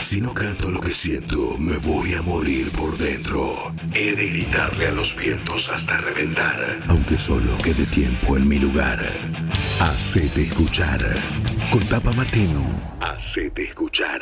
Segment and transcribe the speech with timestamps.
[0.00, 3.72] Si no canto lo que siento, me voy a morir por dentro.
[3.94, 9.04] He de gritarle a los vientos hasta reventar, aunque solo quede tiempo en mi lugar.
[9.80, 11.00] Hacete escuchar.
[11.70, 12.54] Con Tapa Martín.
[13.00, 14.20] Hacete escuchar.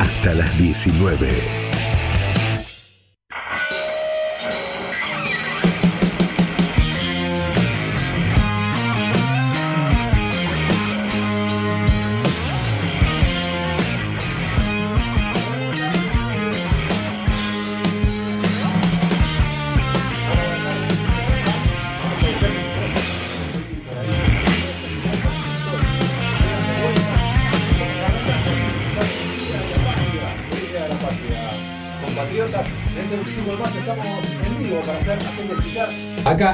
[0.00, 1.65] Hasta las 19.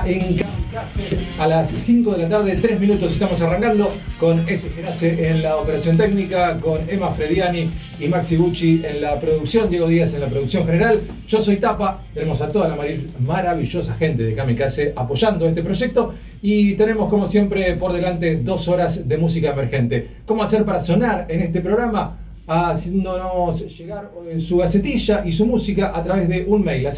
[0.07, 5.29] En Kamikaze a las 5 de la tarde, 3 minutos estamos arrancando con ese Gerace
[5.29, 7.71] en la operación técnica, con Emma Frediani
[8.01, 11.01] y Maxi Gucci en la producción, Diego Díaz en la producción general.
[11.29, 12.79] Yo soy Tapa, tenemos a toda la
[13.21, 19.09] maravillosa gente de Kamikaze apoyando este proyecto y tenemos como siempre por delante dos horas
[19.09, 20.09] de música emergente.
[20.27, 22.19] ¿Cómo hacer para sonar en este programa?
[22.45, 26.89] haciéndonos llegar eh, su gacetilla y su música a través de un mail,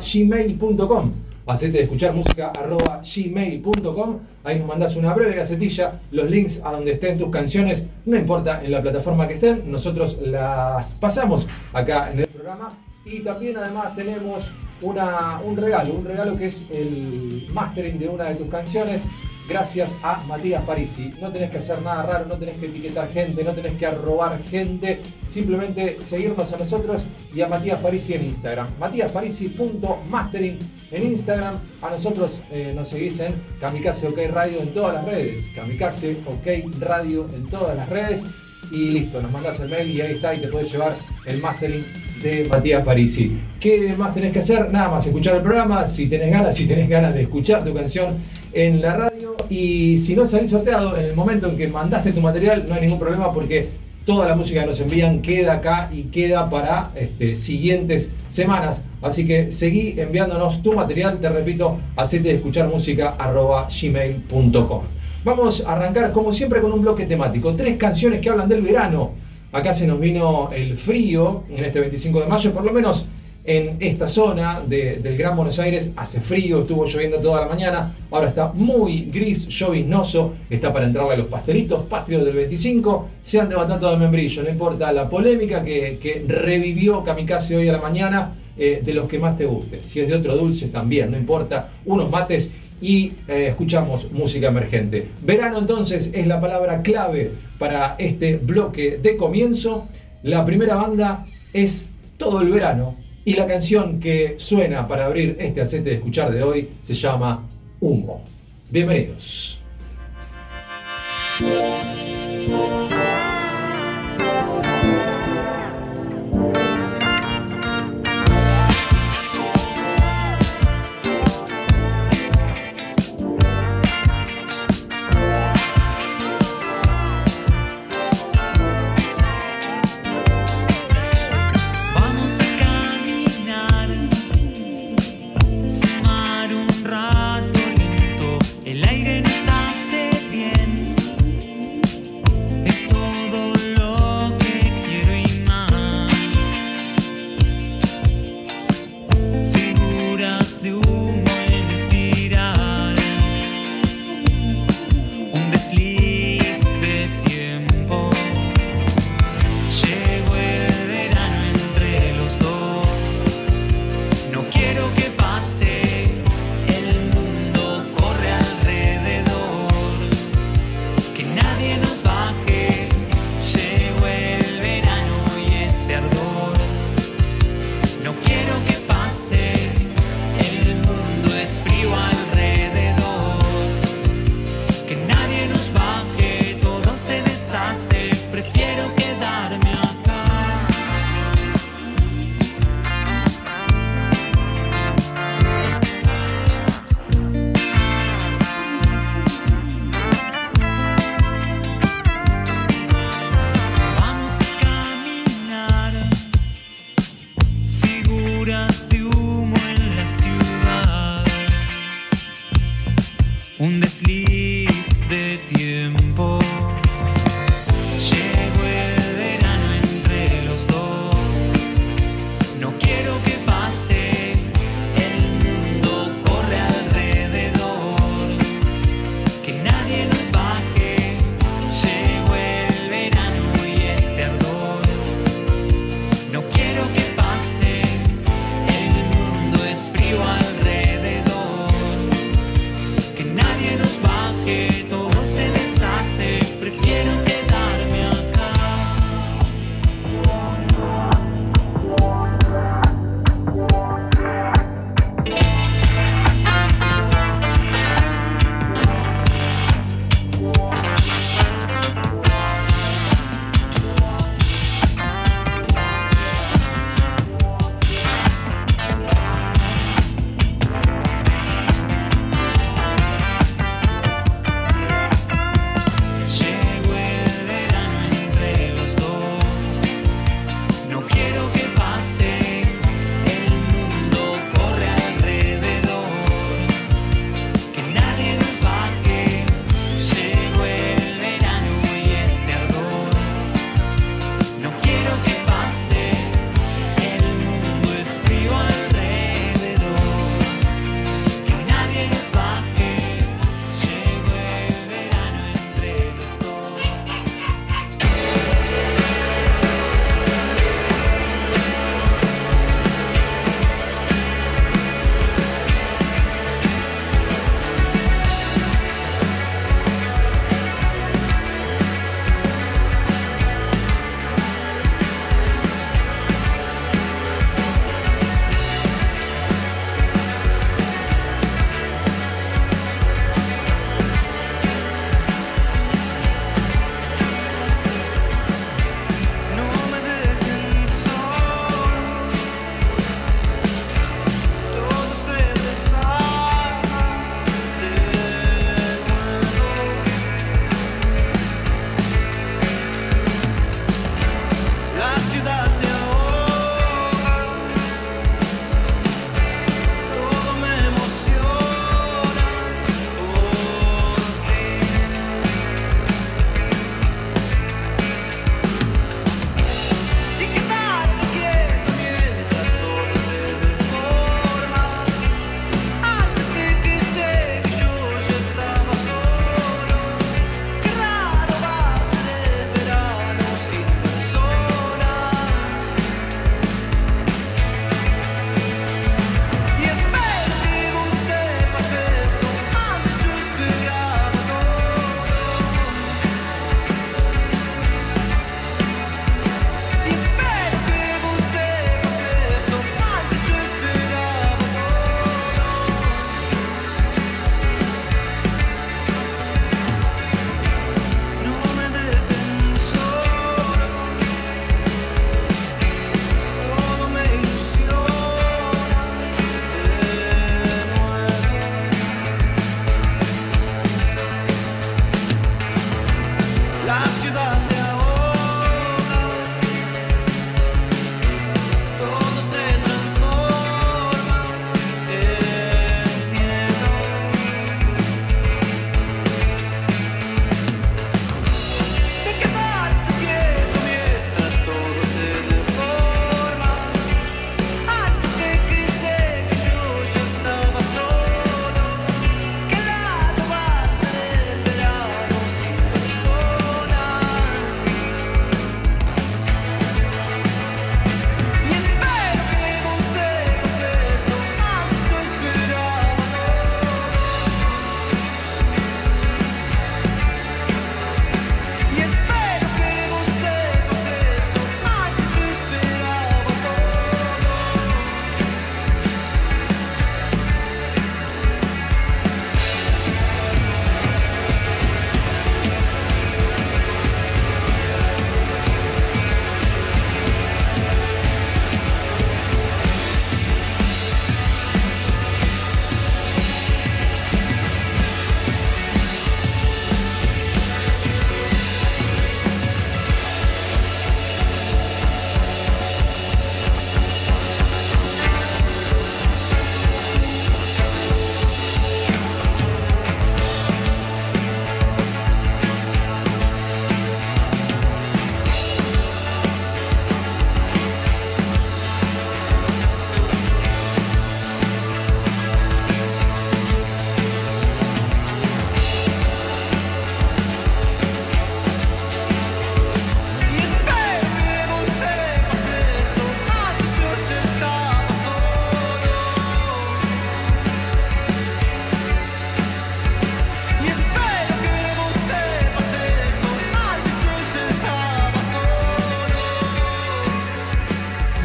[0.00, 1.12] gmail.com
[1.48, 4.18] hacete de escuchar música arroba gmail.com.
[4.44, 8.62] Ahí nos mandas una breve gacetilla, los links a donde estén tus canciones, no importa
[8.62, 12.72] en la plataforma que estén, nosotros las pasamos acá en el programa.
[13.04, 18.24] Y también además tenemos una, un regalo, un regalo que es el mastering de una
[18.24, 19.06] de tus canciones
[19.48, 21.14] gracias a Matías Parisi.
[21.20, 24.38] No tenés que hacer nada raro, no tenés que etiquetar gente, no tenés que arrobar
[24.44, 28.68] gente, simplemente seguirnos a nosotros y a Matías Parisi en Instagram.
[28.78, 30.58] matíasparisi.mastering
[30.90, 31.56] en Instagram.
[31.82, 35.46] A nosotros eh, nos seguís en Kamikaze OK Radio en todas las redes.
[35.54, 38.24] Kamikaze OK Radio en todas las redes.
[38.70, 40.94] Y listo, nos mandás el mail y ahí está y te puedes llevar
[41.24, 41.84] el mastering
[42.22, 43.38] de Matías Parisi.
[43.60, 44.70] ¿Qué más tenés que hacer?
[44.70, 48.16] Nada más escuchar el programa, si tenés ganas, si tenés ganas de escuchar tu canción
[48.52, 52.20] en la radio y si no salís sorteado en el momento en que mandaste tu
[52.20, 53.68] material no hay ningún problema porque
[54.08, 58.82] toda la música que nos envían queda acá y queda para este, siguientes semanas.
[59.02, 64.80] Así que seguí enviándonos tu material, te repito, hacete de escuchar música arroba gmail.com.
[65.24, 69.10] Vamos a arrancar como siempre con un bloque temático, tres canciones que hablan del verano.
[69.52, 73.04] Acá se nos vino el frío en este 25 de mayo, por lo menos
[73.48, 75.90] en esta zona del Gran Buenos Aires.
[75.96, 81.14] Hace frío, estuvo lloviendo toda la mañana, ahora está muy gris, lloviznoso, está para entrarle
[81.14, 85.64] a los pastelitos patrios del 25, se han levantado de membrillo, no importa la polémica
[85.64, 90.00] que, revivió Kamikaze hoy a la mañana, eh, de los que más te guste, si
[90.00, 95.08] es de otro dulce también, no importa, unos mates y eh, escuchamos música emergente.
[95.22, 99.88] Verano entonces es la palabra clave para este bloque de comienzo.
[100.22, 101.88] La primera banda es
[102.18, 106.42] Todo el Verano y la canción que suena para abrir este acete de escuchar de
[106.42, 107.46] hoy se llama
[107.78, 108.24] Humo.
[108.70, 109.60] Bienvenidos.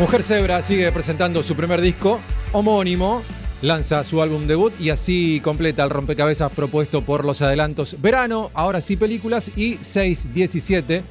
[0.04, 2.20] Mujer Zebra sigue presentando su primer disco
[2.52, 3.24] homónimo,
[3.62, 8.82] lanza su álbum debut y así completa el rompecabezas propuesto por los adelantos Verano, ahora
[8.82, 11.04] sí películas y 617.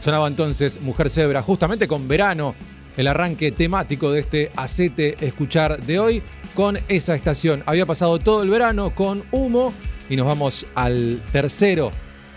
[0.00, 2.56] Sonaba entonces Mujer Zebra justamente con Verano,
[2.96, 6.22] el arranque temático de este Acete Escuchar de hoy
[6.56, 7.62] con esa estación.
[7.64, 9.72] Había pasado todo el verano con humo
[10.10, 11.92] y nos vamos al tercero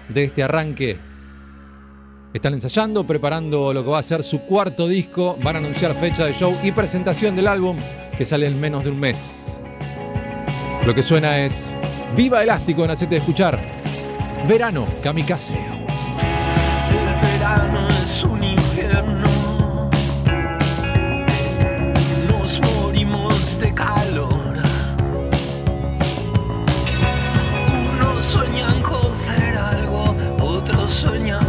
[0.10, 1.00] de este arranque
[2.36, 5.38] están ensayando, preparando lo que va a ser su cuarto disco.
[5.42, 7.78] Van a anunciar fecha de show y presentación del álbum
[8.18, 9.62] que sale en menos de un mes.
[10.86, 11.76] Lo que suena es
[12.16, 13.60] Viva Elástico en Hacete de Escuchar.
[14.48, 15.56] Verano, Kamikaze.
[15.56, 19.90] El verano es un infierno.
[22.30, 24.56] Nos morimos de calor.
[27.72, 31.45] Unos sueñan con ser algo, otros sueñan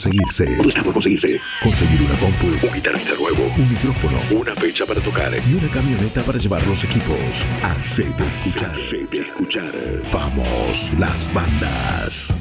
[0.00, 0.44] conseguirse.
[0.66, 1.40] Está por conseguirse.
[1.62, 6.22] Conseguir una compu, un guitarrista nuevo, un micrófono, una fecha para tocar y una camioneta
[6.22, 7.44] para llevar los equipos.
[7.62, 8.70] Hacete escuchar.
[8.70, 9.74] Hacete escuchar.
[10.10, 12.32] Vamos, las bandas.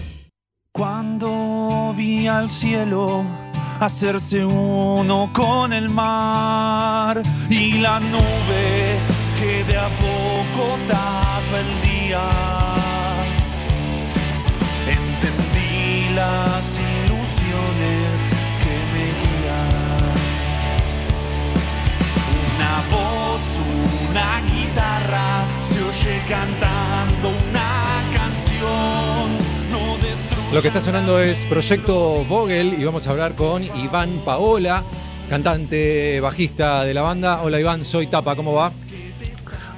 [0.71, 3.25] Cuando vi al cielo
[3.81, 8.97] hacerse uno con el mar y la nube
[9.37, 12.58] que de a poco tapa el día,
[25.89, 29.37] oye cantando una canción.
[30.53, 34.83] Lo que está sonando es Proyecto Vogel y vamos a hablar con Iván Paola,
[35.29, 37.41] cantante bajista de la banda.
[37.41, 38.71] Hola Iván, soy Tapa, ¿cómo va?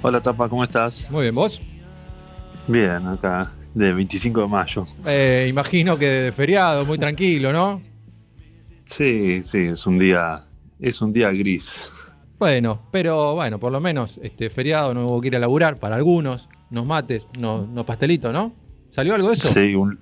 [0.01, 1.10] Hola Tapa, ¿cómo estás?
[1.10, 1.62] Muy bien, ¿vos?
[2.68, 4.86] Bien, acá, de 25 de mayo.
[5.06, 7.82] Eh, imagino que de feriado, muy tranquilo, ¿no?
[8.84, 10.46] Sí, sí, es un día,
[10.77, 11.74] es un día gris.
[12.41, 15.95] Bueno, pero bueno, por lo menos este feriado no hubo que ir a laburar para
[15.95, 18.51] algunos, nos mates, no, no pastelitos, ¿no?
[18.89, 19.48] ¿Salió algo de eso?
[19.53, 20.00] Sí, un-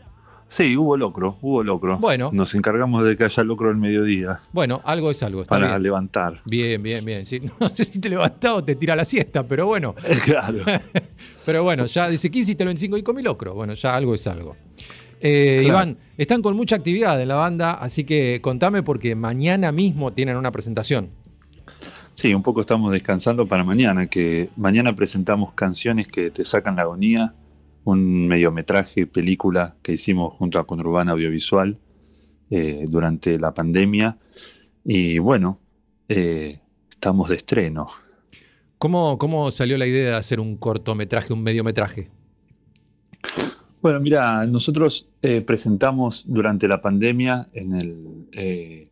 [0.48, 1.98] sí, hubo locro, hubo locro.
[1.98, 2.30] Bueno.
[2.32, 5.84] Nos encargamos de que haya locro al mediodía Bueno, algo es algo, está para bien.
[5.84, 6.42] levantar.
[6.46, 7.26] Bien, bien, bien.
[7.26, 9.94] Sí, no sé si te levantás o te tira la siesta, pero bueno.
[10.24, 10.60] claro.
[11.46, 13.54] Pero bueno, ya dice, ¿qué hiciste el 25 y comí locro?
[13.54, 14.56] Bueno, ya algo es algo.
[15.20, 15.74] Eh, Claro.
[15.74, 20.38] Iván, están con mucha actividad en la banda, así que contame porque mañana mismo tienen
[20.38, 21.10] una presentación.
[22.20, 26.82] Sí, un poco estamos descansando para mañana, que mañana presentamos canciones que te sacan la
[26.82, 27.34] agonía,
[27.86, 31.78] un mediometraje, película que hicimos junto a Conurbana Audiovisual
[32.50, 34.18] eh, durante la pandemia.
[34.84, 35.60] Y bueno,
[36.10, 36.60] eh,
[36.90, 37.88] estamos de estreno.
[38.80, 42.10] ¿Cómo, ¿Cómo salió la idea de hacer un cortometraje, un mediometraje?
[43.82, 48.90] Bueno, mira, nosotros eh, presentamos durante la pandemia en el...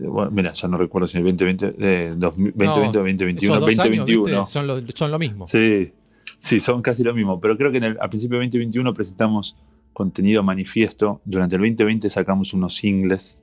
[0.00, 3.60] bueno, mira, ya no recuerdo si en el 2020, eh, 2000 2020 o Esos 2021,
[3.60, 4.24] dos años, 2021.
[4.24, 4.52] ¿viste?
[4.52, 5.46] Son, lo, son lo mismo.
[5.46, 5.92] Sí,
[6.38, 7.40] sí, son casi lo mismo.
[7.40, 9.56] Pero creo que en el, a principio de 2021 presentamos
[9.92, 11.20] contenido manifiesto.
[11.24, 13.42] Durante el 2020 sacamos unos singles.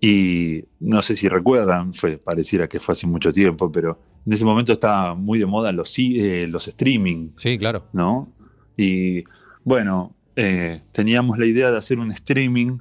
[0.00, 4.44] Y no sé si recuerdan, fue, pareciera que fue hace mucho tiempo, pero en ese
[4.44, 7.84] momento estaba muy de moda los, eh, los streaming, Sí, claro.
[7.92, 8.28] ¿no?
[8.76, 9.24] Y
[9.64, 12.78] bueno, eh, teníamos la idea de hacer un streaming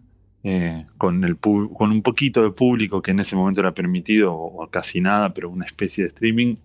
[0.50, 4.66] eh, con, el con un poquito de público que en ese momento era permitido, o,
[4.70, 6.56] casi nada, pero una especie de streaming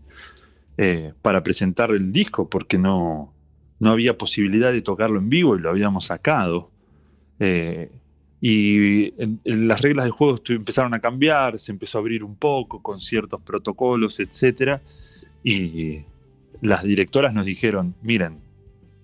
[0.79, 3.33] eh, para presentar el disco, porque no,
[3.81, 6.71] no había posibilidad de tocarlo en vivo y lo habíamos sacado.
[7.40, 7.90] Eh,
[8.40, 13.01] y las reglas del juego empezaron a cambiar, se empezó a abrir un poco con
[13.01, 14.81] ciertos protocolos, etcétera,
[15.42, 16.03] y
[16.61, 18.38] las directoras nos dijeron, miren,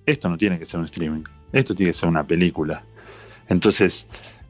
[0.06, 2.84] esto no tiene que ser un streaming, esto tiene que ser una película.
[3.48, 4.08] Entonces,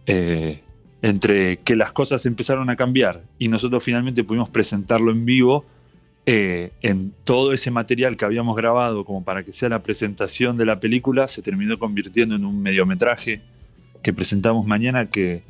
[0.09, 0.63] eh,
[1.03, 5.67] entre que las cosas empezaron a cambiar y nosotros finalmente pudimos presentarlo en vivo,
[6.25, 10.65] eh, en todo ese material que habíamos grabado como para que sea la presentación de
[10.65, 13.43] la película, se terminó convirtiendo en un mediometraje
[14.03, 15.43] que presentamos mañana que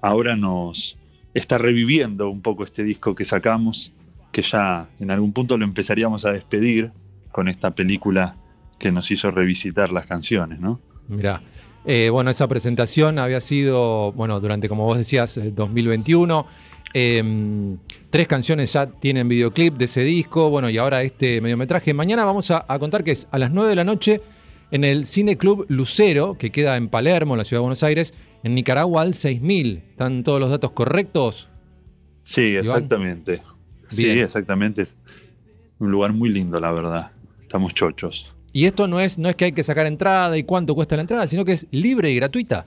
[0.00, 0.98] ahora nos
[1.32, 3.92] está reviviendo un poco este disco que sacamos,
[4.32, 6.90] que ya en algún punto lo empezaríamos a despedir
[7.30, 8.36] con esta película
[8.78, 10.80] que nos hizo revisitar las canciones, ¿no?
[11.08, 11.40] Mirá.
[11.84, 16.46] Eh, bueno, esa presentación había sido, bueno, durante, como vos decías, el 2021.
[16.94, 17.76] Eh,
[18.10, 21.94] tres canciones ya tienen videoclip de ese disco, bueno, y ahora este mediometraje.
[21.94, 24.20] Mañana vamos a, a contar que es a las 9 de la noche
[24.70, 28.14] en el Cine Club Lucero, que queda en Palermo, en la ciudad de Buenos Aires,
[28.42, 29.82] en Nicaragua al 6000.
[29.90, 31.48] ¿Están todos los datos correctos?
[32.22, 33.42] Sí, exactamente.
[33.90, 34.82] Sí, exactamente.
[34.82, 34.96] Es
[35.78, 37.12] un lugar muy lindo, la verdad.
[37.42, 38.32] Estamos chochos.
[38.52, 41.02] Y esto no es, no es que hay que sacar entrada y cuánto cuesta la
[41.02, 42.66] entrada, sino que es libre y gratuita.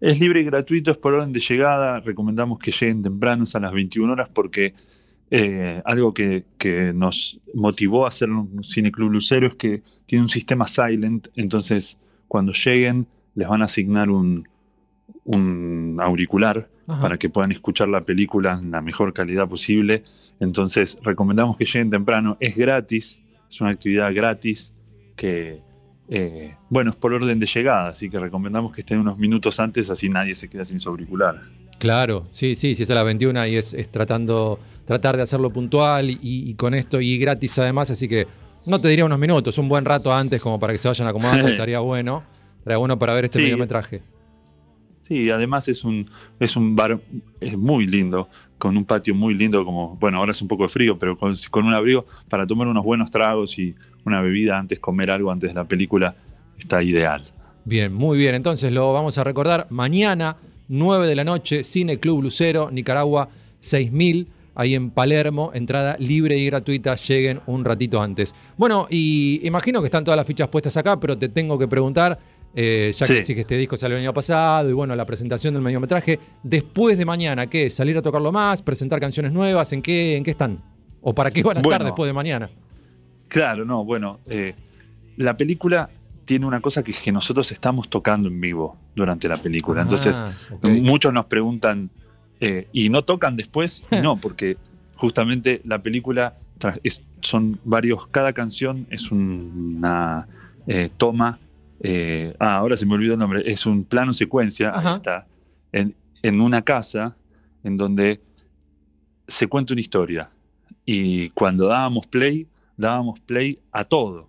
[0.00, 2.00] Es libre y gratuito, es por orden de llegada.
[2.00, 4.74] Recomendamos que lleguen tempranos a las 21 horas porque
[5.30, 10.28] eh, algo que, que nos motivó a hacer un Cineclub Lucero es que tiene un
[10.28, 14.48] sistema silent, entonces cuando lleguen les van a asignar un,
[15.24, 17.00] un auricular Ajá.
[17.00, 20.02] para que puedan escuchar la película en la mejor calidad posible.
[20.40, 24.74] Entonces recomendamos que lleguen temprano, es gratis, es una actividad gratis
[25.20, 25.60] que,
[26.08, 29.90] eh, bueno, es por orden de llegada, así que recomendamos que estén unos minutos antes,
[29.90, 31.42] así nadie se queda sin su auricular.
[31.78, 35.50] Claro, sí, sí, si es a las 21 y es, es tratando, tratar de hacerlo
[35.50, 38.26] puntual y, y con esto y gratis además, así que
[38.64, 41.48] no te diría unos minutos, un buen rato antes como para que se vayan acomodando,
[41.48, 42.22] estaría bueno,
[42.58, 43.42] estaría bueno para ver este Sí.
[43.42, 44.00] mediometraje.
[45.02, 46.98] Sí, además es un, es un bar
[47.40, 48.28] es muy lindo,
[48.58, 51.34] con un patio muy lindo, como, bueno, ahora es un poco de frío, pero con,
[51.50, 55.50] con un abrigo para tomar unos buenos tragos y una bebida antes, comer algo antes
[55.50, 56.14] de la película,
[56.58, 57.22] está ideal.
[57.64, 60.36] Bien, muy bien, entonces lo vamos a recordar mañana,
[60.68, 63.28] 9 de la noche, Cine Club Lucero, Nicaragua,
[63.60, 68.34] 6000, ahí en Palermo, entrada libre y gratuita, lleguen un ratito antes.
[68.56, 72.18] Bueno, y imagino que están todas las fichas puestas acá, pero te tengo que preguntar,
[72.54, 73.18] eh, ya que Sí.
[73.20, 76.98] decís que este disco salió el año pasado y bueno, la presentación del mediometraje, después
[76.98, 77.70] de mañana, ¿qué?
[77.70, 78.62] ¿Salir a tocarlo más?
[78.62, 79.72] ¿Presentar canciones nuevas?
[79.72, 80.62] ¿En qué, en qué están?
[81.00, 82.50] ¿O para qué van a estar después de mañana?
[83.30, 84.54] Claro, no, bueno, eh,
[85.16, 85.88] la película
[86.24, 89.82] tiene una cosa que es que nosotros estamos tocando en vivo durante la película.
[89.82, 90.64] Entonces, Ah, ok.
[90.64, 91.90] muchos nos preguntan,
[92.40, 93.82] eh, ¿y no tocan después?
[94.04, 94.56] No, porque
[94.94, 96.34] justamente la película
[96.82, 100.26] es- son varios, cada canción es un- una
[100.66, 101.38] eh, toma,
[101.82, 105.26] eh, ah, ahora se me olvidó el nombre, es un plano secuencia, ahí está,
[105.72, 107.16] en, en una casa
[107.64, 108.20] en donde
[109.26, 110.30] se cuenta una historia.
[110.84, 112.46] Y cuando dábamos play,
[112.80, 114.28] dábamos play a todo.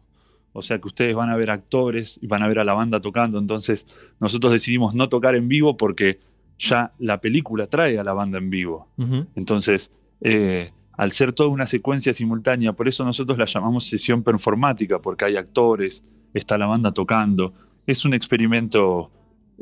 [0.53, 2.99] O sea que ustedes van a ver actores y van a ver a la banda
[2.99, 3.39] tocando.
[3.39, 3.87] Entonces
[4.19, 6.19] nosotros decidimos no tocar en vivo porque
[6.59, 8.87] ya la película trae a la banda en vivo.
[9.35, 14.99] Entonces, eh, al ser toda una secuencia simultánea, por eso nosotros la llamamos sesión performática,
[14.99, 17.53] porque hay actores, está la banda tocando.
[17.87, 19.09] Es un experimento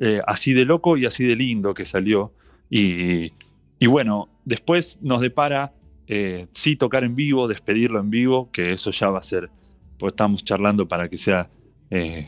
[0.02, 2.34] eh, así de loco y así de lindo que salió.
[2.69, 3.32] Y,
[3.80, 5.71] y bueno, después nos depara
[6.12, 9.52] eh, sí tocar en vivo, despedirlo en vivo, que eso ya va a ser,
[10.00, 11.52] pues estamos charlando para que sea
[11.91, 12.28] eh,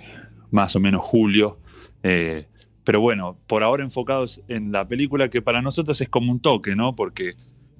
[0.51, 1.57] más o menos julio.
[2.03, 2.45] Eh,
[2.83, 6.75] pero bueno, por ahora enfocados en la película, que para nosotros es como un toque,
[6.75, 6.95] ¿no?
[6.95, 7.33] Porque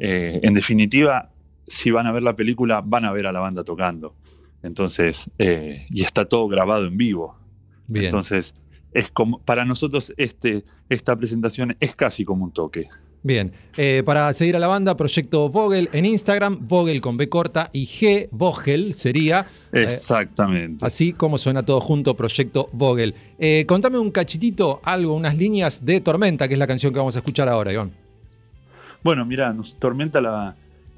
[0.03, 1.29] en definitiva,
[1.67, 4.15] si van a ver la película, van a ver a la banda tocando.
[4.63, 7.37] Entonces, y está todo grabado en vivo.
[7.93, 8.55] Entonces,
[8.93, 12.89] es como, para nosotros este, esta presentación es casi como un toque.
[13.23, 17.69] Bien, eh, para seguir a la banda, Proyecto Vogel en Instagram, Vogel con B corta
[17.71, 19.45] y G, Vogel sería.
[19.71, 20.83] Eh, Exactamente.
[20.83, 23.13] así como suena todo junto, Proyecto Vogel.
[23.37, 27.15] Eh, contame un cachitito, algo, unas líneas de Tormenta, que es la canción que vamos
[27.15, 27.91] a escuchar ahora, Iván.
[29.03, 30.55] Bueno, mira, Tormenta la,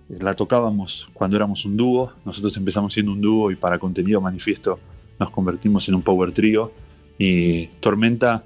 [0.08, 2.14] la tocábamos cuando éramos un dúo.
[2.24, 4.80] Nosotros empezamos siendo un dúo y para contenido manifiesto
[5.20, 6.72] nos convertimos en un power trio.
[7.18, 8.44] Y Tormenta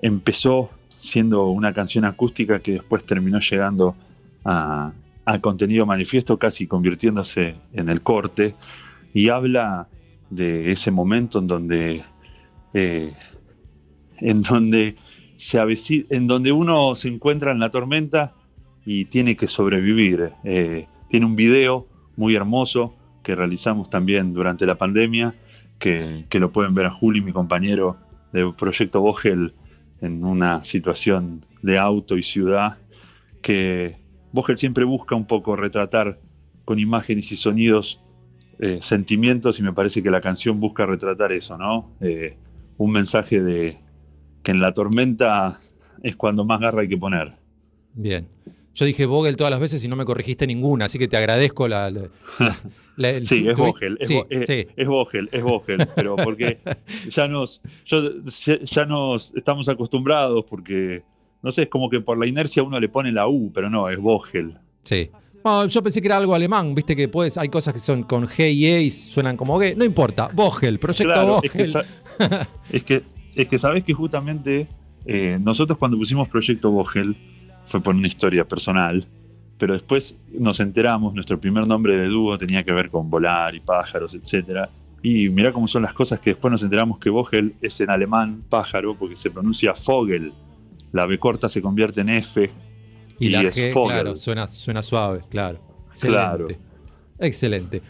[0.00, 0.70] empezó
[1.06, 3.94] siendo una canción acústica que después terminó llegando
[4.44, 4.92] a,
[5.40, 8.54] contenido manifiesto, casi convirtiéndose en el corte,
[9.12, 9.88] y habla
[10.30, 12.02] de ese momento en donde,
[12.74, 13.12] eh,
[14.18, 14.96] en donde
[15.36, 15.58] se
[16.10, 18.34] en donde uno se encuentra en la tormenta
[18.84, 20.32] y tiene que sobrevivir.
[20.44, 25.34] Eh, tiene un video muy hermoso que realizamos también durante la pandemia,
[25.78, 27.96] que, lo pueden ver a Juli, mi compañero
[28.32, 29.52] de Proyecto Vogel,
[30.00, 32.78] en una situación de auto y ciudad
[33.42, 33.96] que
[34.32, 36.18] Vogel siempre busca un poco retratar
[36.64, 38.00] con imágenes y sonidos
[38.58, 41.92] eh, sentimientos y me parece que la canción busca retratar eso, ¿no?
[42.00, 42.36] Eh,
[42.78, 43.78] un mensaje de
[44.42, 45.58] que en la tormenta
[46.02, 47.34] es cuando más garra hay que poner.
[47.94, 48.26] Bien.
[48.76, 51.66] Yo dije Vogel todas las veces y no me corregiste ninguna, así que te agradezco
[51.66, 51.90] la.
[53.22, 54.10] sí, es Vogel, es,
[54.86, 56.58] Vogel, es Vogel, pero porque
[57.08, 61.02] ya nos, ya nos estamos acostumbrados, porque
[61.42, 63.88] no sé, es como que por la inercia uno le pone la U, pero no,
[63.88, 64.58] es Vogel.
[64.84, 65.08] Sí.
[65.70, 68.52] yo pensé que era algo alemán, viste que puedes, hay cosas que son con G
[68.52, 71.50] y E y suenan como G, no importa, Vogel, proyecto Vogel.
[72.70, 73.02] Es que,
[73.36, 74.68] es que, sabes que justamente
[75.06, 77.16] eh, nosotros cuando pusimos proyecto Vogel,
[77.66, 79.06] fue por una historia personal,
[79.58, 83.60] pero después nos enteramos, nuestro primer nombre de dúo tenía que ver con volar y
[83.60, 84.68] pájaros, etc.
[85.02, 88.42] Y mira cómo son las cosas que después nos enteramos que Vogel es en alemán
[88.48, 90.32] pájaro porque se pronuncia Vogel.
[90.92, 92.50] La B corta se convierte en F.
[93.18, 95.58] Y, la G, claro, suena, suena suave, claro.
[95.88, 96.22] Excelente.
[96.22, 96.48] Claro.
[97.18, 97.82] Excelente.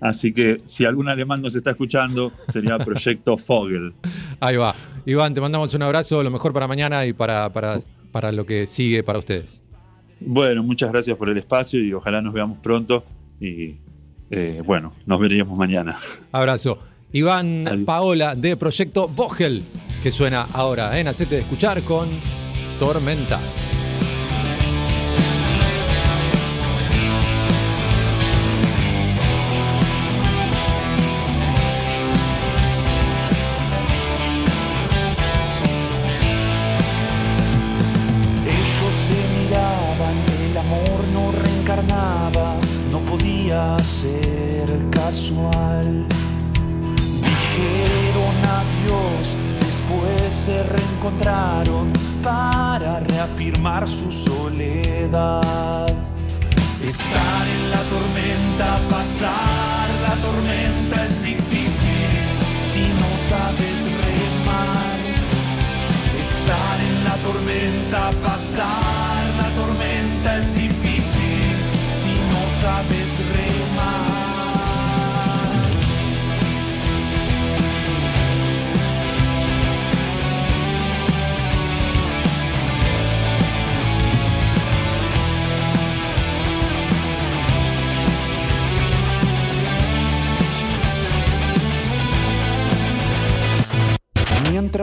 [0.00, 3.94] Así, que si algún alemán nos está escuchando, sería Proyecto Vogel.
[4.40, 4.74] Ahí va.
[5.06, 7.78] Iván, te mandamos un abrazo, lo mejor para mañana y para, para
[8.14, 9.60] para lo que sigue para ustedes.
[10.20, 13.04] Bueno, muchas gracias por el espacio y ojalá nos veamos pronto
[13.40, 13.74] y
[14.30, 15.96] eh, bueno, nos veríamos mañana.
[16.30, 16.78] Abrazo.
[17.10, 19.64] Iván Paola de Proyecto Vogel,
[20.04, 22.08] que suena ahora en Hacete de Escuchar con
[22.78, 23.40] Tormenta.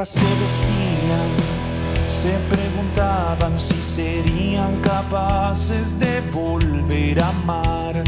[0.05, 8.03] Se vestían, se preguntaban si serían capaces de volver a amar.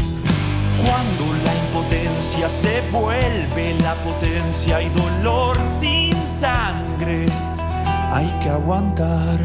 [0.82, 7.26] Cuando la impotencia se vuelve la potencia y dolor sin sangre,
[8.12, 9.38] hay que aguantar.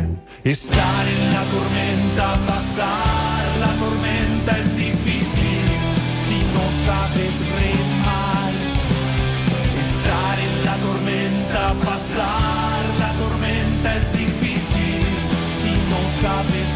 [0.43, 5.65] Estar en la tormenta, pasar la tormenta es difícil
[6.15, 8.38] si no sabes remar.
[10.09, 15.05] Estar en la tormenta, pasar la tormenta es difícil.
[15.61, 16.68] Si no sabes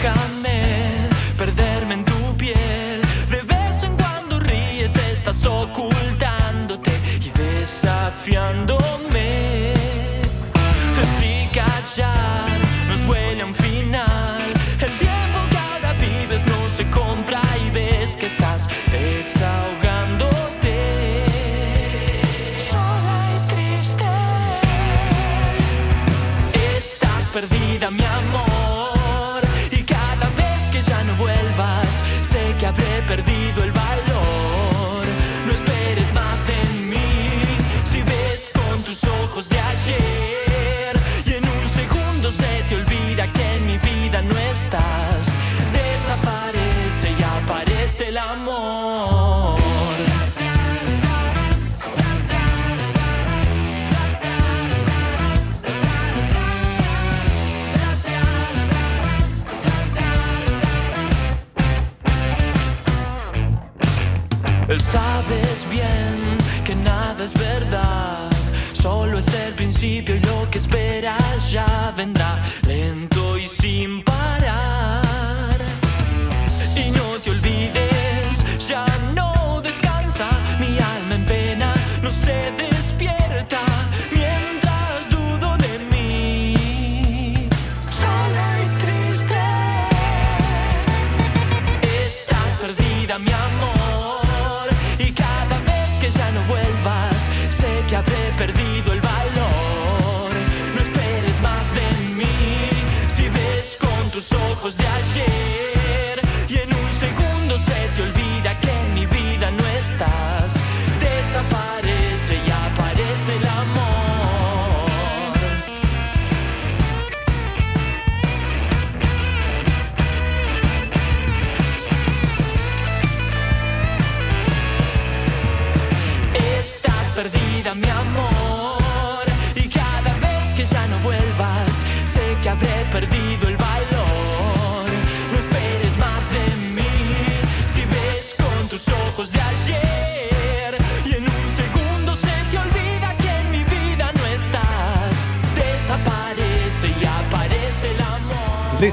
[0.00, 0.47] come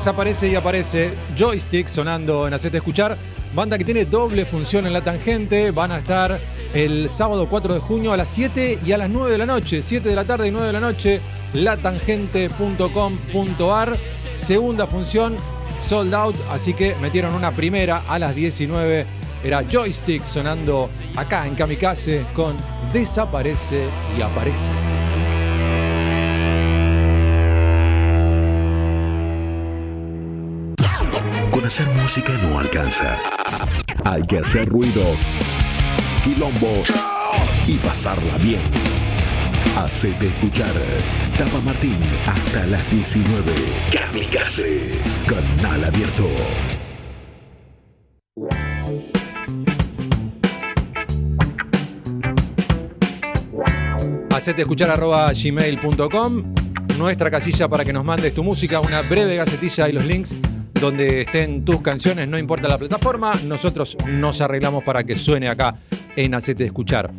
[0.06, 3.18] desaparece y aparece Joystick sonando en Hacete Escuchar.
[3.56, 5.72] Banda que tiene doble función en la tangente.
[5.72, 6.40] Van a estar
[6.76, 9.82] el sábado 4 de junio a las 7 y a las 9 de la noche.
[9.82, 11.20] 7 de la tarde y 9 de la noche.
[11.54, 13.98] Latangente.com.ar.
[14.38, 15.38] Segunda función,
[15.88, 16.36] sold out.
[16.52, 19.08] Así que metieron una primera a las 19.
[19.44, 22.56] Era Joystick sonando acá en Kamikaze con
[22.94, 23.86] Desaparece
[24.20, 24.72] y aparece.
[31.66, 33.20] Hacer música no alcanza.
[34.04, 35.02] Hay que hacer ruido,
[36.24, 36.84] quilombo
[37.66, 38.62] y pasarla bien.
[39.76, 40.72] Hacete escuchar.
[41.36, 41.98] Tapa Martín
[42.28, 43.52] hasta las 19.
[43.92, 44.92] Kamikaze.
[45.26, 46.28] Canal abierto.
[54.30, 56.54] Hacete escuchar arroba gmail.com.
[57.00, 60.36] Nuestra casilla para que nos mandes tu música, una breve gacetilla y los links
[60.86, 65.76] donde estén tus canciones, no importa la plataforma, nosotros nos arreglamos para que suene acá
[66.16, 67.12] en Hacete escuchar.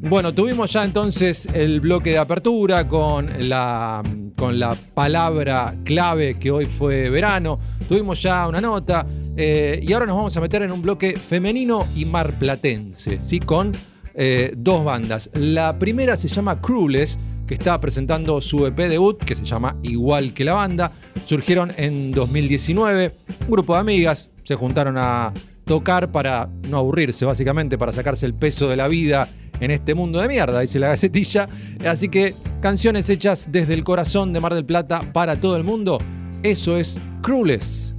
[0.00, 4.04] Bueno, tuvimos ya entonces el bloque de apertura con la,
[4.36, 7.58] con la palabra clave que hoy fue verano.
[7.88, 9.04] Tuvimos ya una nota
[9.36, 13.40] eh, y ahora nos vamos a meter en un bloque femenino y marplatense, ¿sí?
[13.40, 13.72] Con
[14.14, 15.30] eh, dos bandas.
[15.34, 20.34] La primera se llama Crueles, que está presentando su EP debut, que se llama Igual
[20.34, 20.92] que la banda.
[21.24, 23.16] Surgieron en 2019.
[23.40, 25.32] Un grupo de amigas se juntaron a
[25.64, 29.28] tocar para no aburrirse, básicamente, para sacarse el peso de la vida
[29.60, 31.48] en este mundo de mierda, dice la gacetilla.
[31.86, 35.98] Así que canciones hechas desde el corazón de Mar del Plata para todo el mundo.
[36.42, 37.94] Eso es Crueles,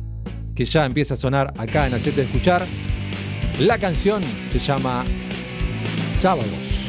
[0.56, 2.64] que ya empieza a sonar acá en Hacete de Escuchar.
[3.60, 5.04] La canción se llama
[5.98, 6.89] Sábados.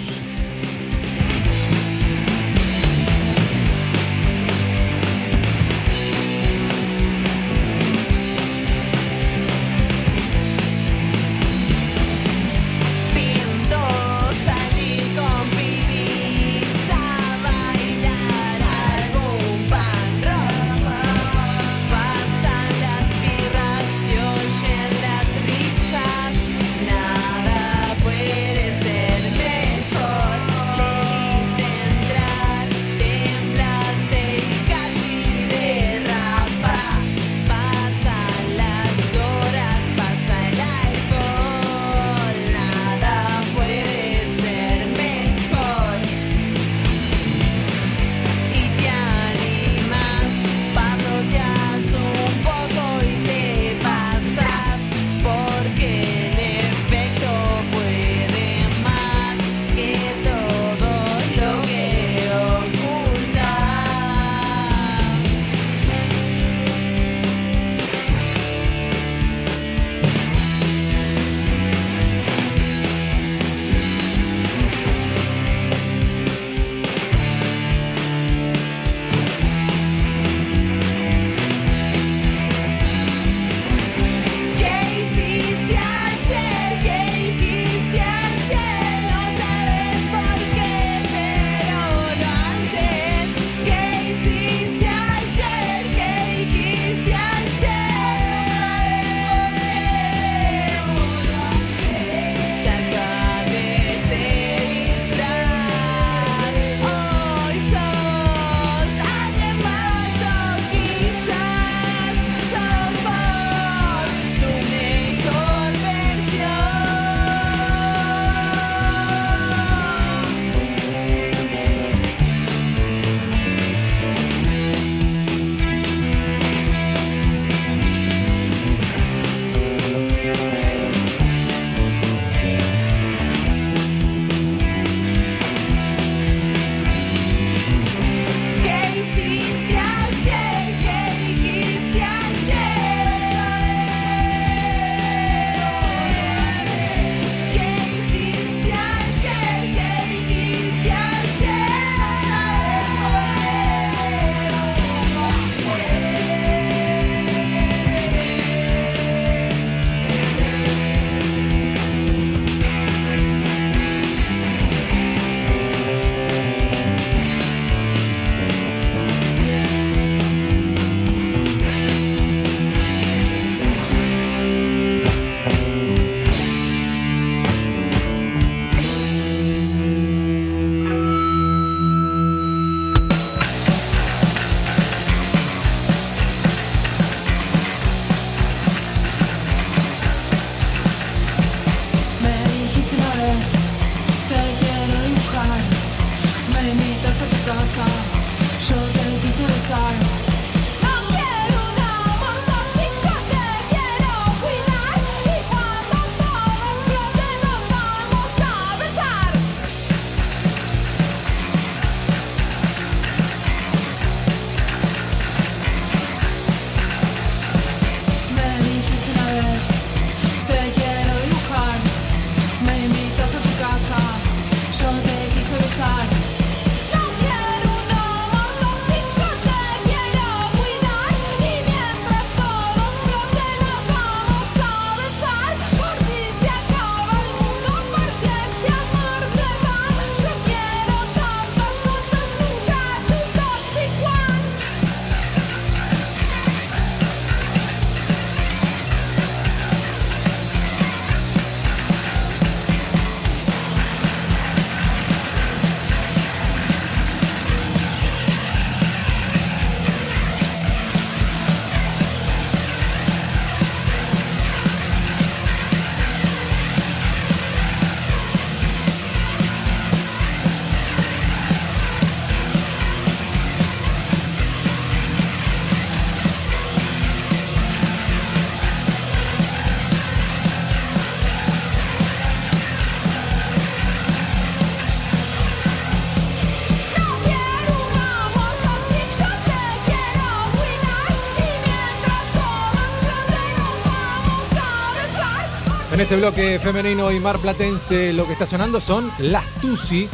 [296.10, 300.08] Este bloque femenino y marplatense lo que está sonando son las Tusi,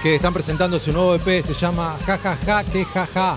[0.00, 3.36] que están presentando su nuevo EP, se llama Ja Ja Ja Que Ja Ja.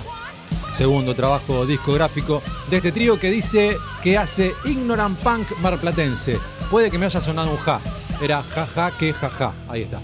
[0.78, 6.38] Segundo trabajo discográfico de este trío que dice que hace Ignorant Punk marplatense.
[6.70, 7.82] Puede que me haya sonado un ja.
[8.22, 9.54] Era Ja Ja Que Ja Ja.
[9.68, 10.00] Ahí está.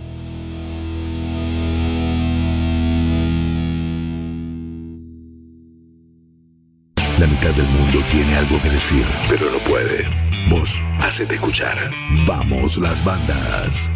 [7.20, 10.08] La mitad del mundo tiene algo que decir, pero no puede.
[10.50, 11.90] Vos, hacete escuchar.
[12.28, 13.90] Vamos las bandas.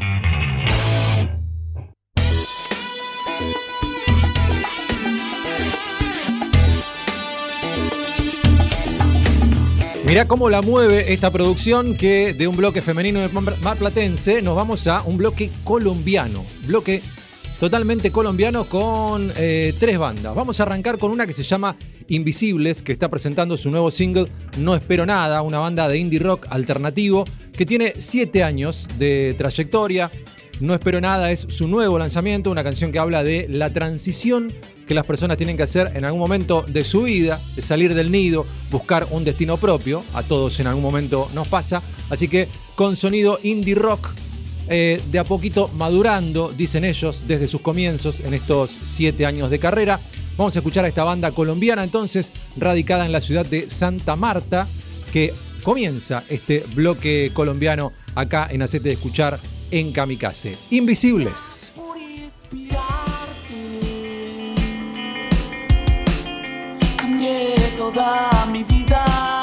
[10.08, 14.56] Mirá cómo la mueve esta producción que de un bloque femenino de Mar- marplatense nos
[14.56, 16.46] vamos a un bloque colombiano.
[16.66, 17.02] Bloque
[17.64, 20.36] totalmente colombiano con eh, tres bandas.
[20.36, 21.78] Vamos a arrancar con una que se llama
[22.10, 24.26] Invisibles, que está presentando su nuevo single
[24.58, 30.12] No Espero Nada, una banda de indie rock alternativo que tiene siete años de trayectoria.
[30.60, 34.52] No Espero Nada es su nuevo lanzamiento, una canción que habla de la transición
[34.86, 38.12] que las personas tienen que hacer en algún momento de su vida, de salir del
[38.12, 40.04] nido, buscar un destino propio.
[40.14, 41.82] A todos en algún momento nos pasa.
[42.10, 44.10] Así que con sonido indie rock,
[44.68, 49.60] eh, de a poquito madurando, dicen ellos, desde sus comienzos en estos siete años de
[49.60, 50.00] carrera.
[50.38, 54.68] Vamos a escuchar a esta banda colombiana entonces, radicada en la ciudad de Santa Marta,
[55.12, 55.34] que
[55.64, 59.40] comienza este bloque colombiano acá en Acete de Escuchar
[59.72, 60.54] en Kamikaze.
[60.72, 61.74] Invisibles.
[67.76, 69.43] toda mi vida.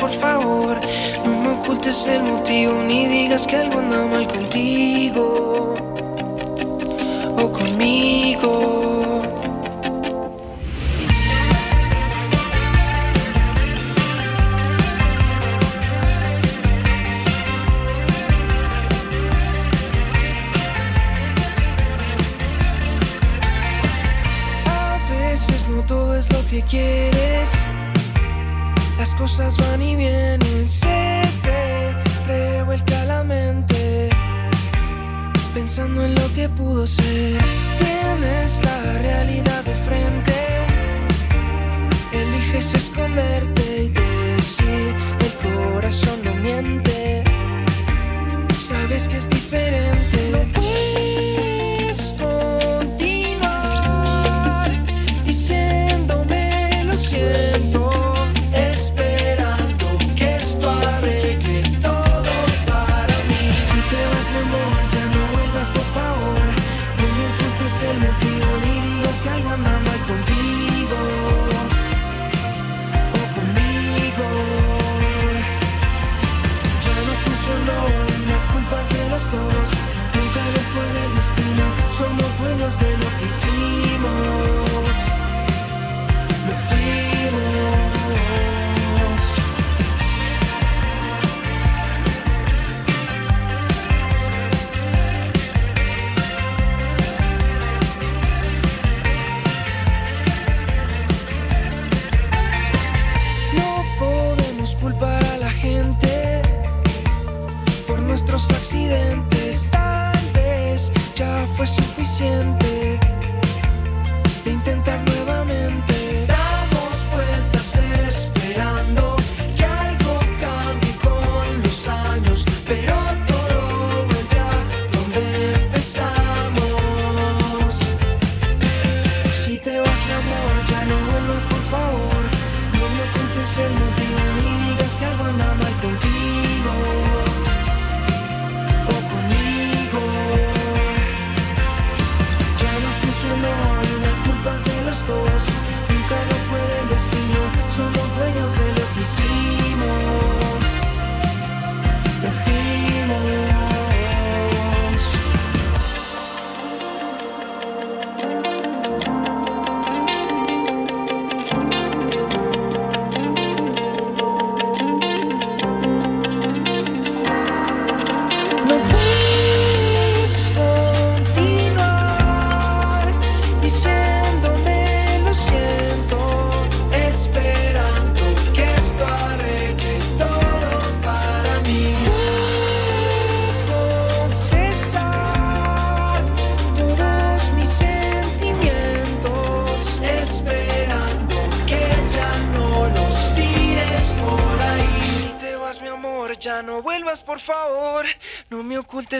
[0.00, 0.80] Por favor.
[1.24, 5.74] No me ocultes el motivo, ni digas que algo anda mal contigo
[7.36, 8.09] o conmigo.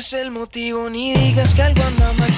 [0.01, 2.30] es el motivo, ni digas que algo anda mal.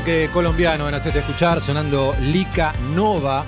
[0.00, 3.44] bloque colombiano en Hacete Escuchar, sonando Lica Nova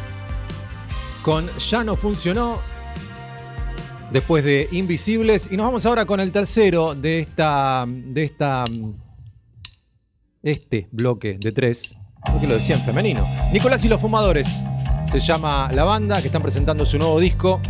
[1.23, 2.61] con Ya no funcionó,
[4.11, 5.49] después de Invisibles.
[5.51, 7.87] Y nos vamos ahora con el tercero de esta.
[7.89, 8.65] de esta.
[10.43, 11.97] este bloque de tres.
[12.31, 13.27] porque lo decía en femenino.
[13.51, 14.61] Nicolás y los Fumadores.
[15.11, 17.63] Se llama La Banda, que están presentando su nuevo disco.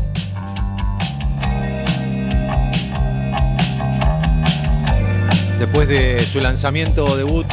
[5.60, 7.46] Después de su lanzamiento debut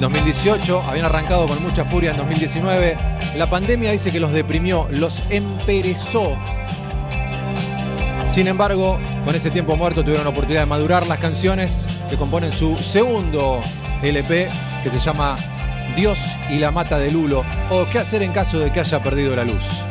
[0.00, 2.96] 2018, habían arrancado con mucha furia en 2019.
[3.36, 6.36] La pandemia dice que los deprimió, los emperezó.
[8.26, 12.52] Sin embargo, con ese tiempo muerto tuvieron la oportunidad de madurar las canciones que componen
[12.52, 13.60] su segundo
[14.02, 14.48] LP,
[14.82, 15.36] que se llama
[15.96, 19.34] Dios y la Mata de Lulo, o qué hacer en caso de que haya perdido
[19.34, 19.84] la luz.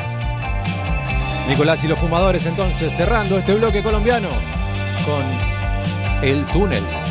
[1.49, 4.30] Nicolás y los fumadores entonces cerrando este bloque colombiano
[5.05, 7.09] con El Túnel.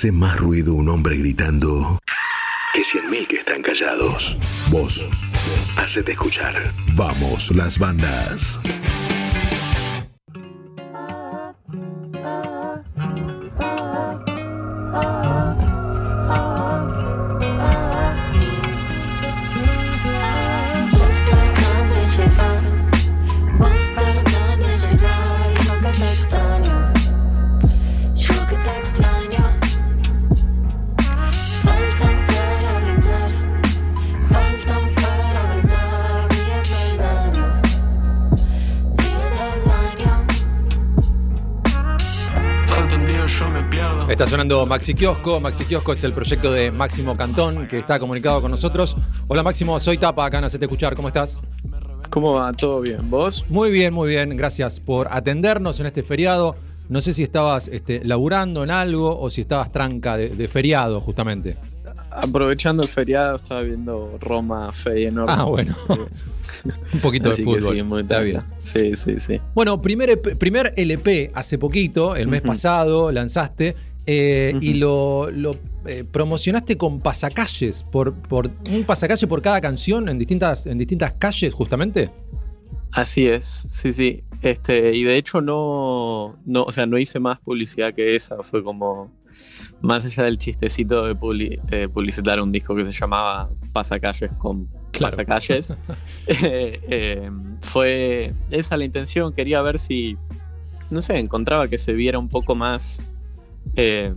[0.00, 1.98] Hace más ruido un hombre gritando
[2.72, 4.38] que cien mil que están callados.
[4.70, 5.06] Vos,
[5.76, 6.54] hacete escuchar.
[6.94, 8.58] Vamos, las bandas.
[44.50, 45.38] Maxi Kiosco.
[45.40, 48.96] Maxi Kiosco es el proyecto de Máximo Cantón que está comunicado con nosotros.
[49.28, 50.96] Hola Máximo, soy Tapa, acá en Hacete Escuchar.
[50.96, 51.40] ¿Cómo estás?
[52.10, 52.52] ¿Cómo va?
[52.52, 53.08] ¿Todo bien?
[53.08, 53.44] ¿Vos?
[53.48, 54.36] Muy bien, muy bien.
[54.36, 56.56] Gracias por atendernos en este feriado.
[56.88, 61.00] No sé si estabas este, laburando en algo o si estabas tranca de, de feriado,
[61.00, 61.56] justamente.
[62.10, 65.30] Aprovechando el feriado, estaba viendo Roma Feyenoord.
[65.30, 65.76] Ah, bueno.
[66.92, 67.76] Un poquito Así de fútbol.
[67.76, 68.40] sí, muy Está bien.
[68.40, 68.56] tranca.
[68.58, 69.40] Sí, sí, sí.
[69.54, 73.76] Bueno, primer, EP primer LP hace poquito, el mes pasado, lanzaste.
[74.06, 75.52] Eh, Y lo, lo,
[75.86, 81.12] eh, promocionaste con pasacalles, por, por un pasacalle por cada canción en distintas, en distintas
[81.14, 82.10] calles, justamente.
[82.92, 84.22] Así es, sí, sí.
[84.42, 88.42] Este, y de hecho no, no, o sea, no hice más publicidad que esa.
[88.42, 89.12] Fue como
[89.82, 91.60] más allá del chistecito de publi-
[91.92, 95.12] publicitar un disco que se llamaba Pasacalles con Claro.
[95.16, 95.78] Pasacalles.
[96.26, 97.30] eh, eh,
[97.60, 99.32] fue esa la intención.
[99.32, 100.16] Quería ver si,
[100.90, 103.12] no sé, encontraba que se viera un poco más
[103.76, 104.12] eh,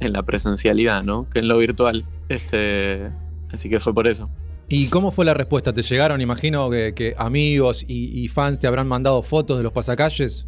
[0.00, 1.28] en la presencialidad, ¿no?
[1.30, 2.04] Que en lo virtual.
[2.28, 3.10] Este,
[3.52, 4.28] así que fue por eso.
[4.68, 5.72] ¿Y cómo fue la respuesta?
[5.72, 9.72] ¿Te llegaron, imagino, que, que amigos y, y fans te habrán mandado fotos de los
[9.72, 10.46] pasacalles?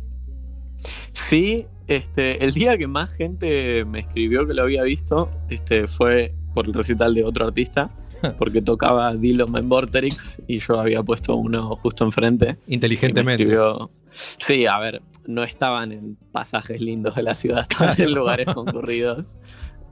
[1.13, 6.35] Sí, este, el día que más gente me escribió que lo había visto este, fue
[6.55, 7.91] por el recital de otro artista,
[8.39, 12.57] porque tocaba Dylan en Vorterix y yo había puesto uno justo enfrente.
[12.67, 13.45] y me Inteligentemente.
[13.45, 18.47] escribió- Sí, a ver, no estaban en pasajes lindos de la ciudad, estaban en lugares
[18.47, 19.37] concurridos.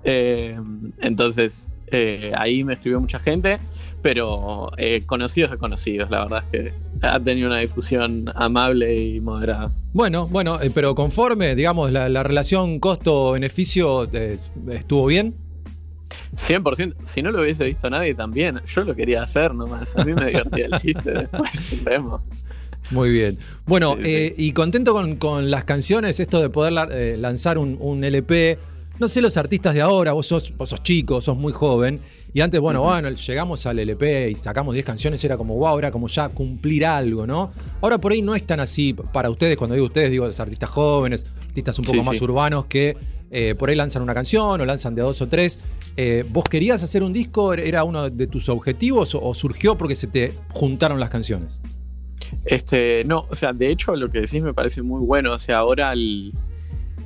[0.09, 0.55] Eh,
[1.01, 3.59] entonces, eh, ahí me escribió mucha gente,
[4.03, 9.21] pero eh, conocidos de conocidos, la verdad es que ha tenido una difusión amable y
[9.21, 9.73] moderada.
[9.93, 14.09] Bueno, bueno, pero conforme, digamos, la, la relación costo-beneficio
[14.71, 15.35] estuvo bien.
[16.37, 20.15] 100%, si no lo hubiese visto nadie también, yo lo quería hacer nomás, a mí
[20.15, 22.23] me divertía el chiste, después vemos.
[22.91, 23.39] Muy bien.
[23.67, 24.11] Bueno, Sí, sí.
[24.15, 28.05] eh, y contento con, con las canciones, esto de poder la- eh, lanzar un, un
[28.05, 28.59] LP.
[28.99, 32.01] No sé los artistas de ahora, vos sos, vos sos chico, sos muy joven.
[32.33, 35.91] Y antes, bueno, bueno, llegamos al LP y sacamos 10 canciones, era como, wow, era
[35.91, 37.51] como ya cumplir algo, ¿no?
[37.81, 40.69] Ahora por ahí no es tan así para ustedes, cuando digo ustedes, digo los artistas
[40.71, 42.97] jóvenes, artistas un poco Sí, más urbanos que
[43.31, 45.61] eh, por ahí lanzan una canción o lanzan de dos o tres.
[45.97, 47.55] Eh, ¿Vos querías hacer un disco?
[47.55, 51.61] ¿Era uno de tus objetivos o, o surgió porque se te juntaron las canciones?
[52.45, 55.59] Este, no, o sea, de hecho lo que decís me parece muy bueno, o sea,
[55.59, 56.33] ahora el,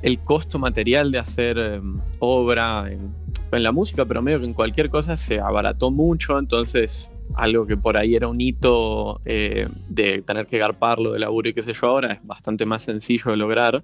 [0.01, 1.81] el costo material de hacer eh,
[2.19, 3.13] obra en,
[3.51, 7.77] en la música, pero medio que en cualquier cosa se abarató mucho, entonces algo que
[7.77, 11.73] por ahí era un hito eh, de tener que garparlo de laburo y qué sé
[11.73, 13.83] yo ahora es bastante más sencillo de lograr.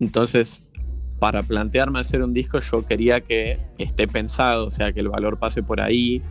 [0.00, 0.68] Entonces,
[1.18, 5.38] para plantearme hacer un disco yo quería que esté pensado, o sea, que el valor
[5.38, 6.22] pase por ahí,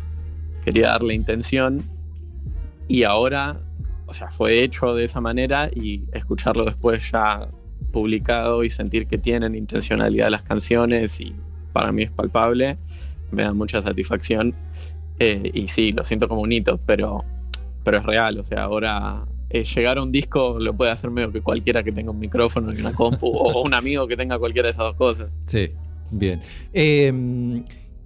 [0.64, 1.84] quería darle intención.
[2.88, 3.62] Y ahora,
[4.10, 7.48] o sea, fue hecho de esa manera y escucharlo después ya
[7.92, 11.36] publicado y sentir que tienen intencionalidad las canciones y
[11.74, 12.78] para mí es palpable,
[13.32, 14.56] me da mucha satisfacción
[15.22, 17.26] Eh, y sí, lo siento como un hito, pero,
[17.84, 21.30] pero es real, o sea, ahora eh, llegar a un disco lo puede hacer medio
[21.34, 24.68] que cualquiera que tenga un micrófono y una compu o un amigo que tenga cualquiera
[24.68, 25.42] de esas dos cosas.
[25.46, 25.72] Sí,
[26.14, 26.40] bien.
[26.72, 27.12] Eh,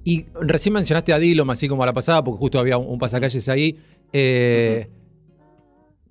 [0.04, 2.98] y recién mencionaste a Dillom, así como a la pasada, porque justo había un, un
[2.98, 3.78] pasacalles ahí.
[4.12, 4.90] Eh,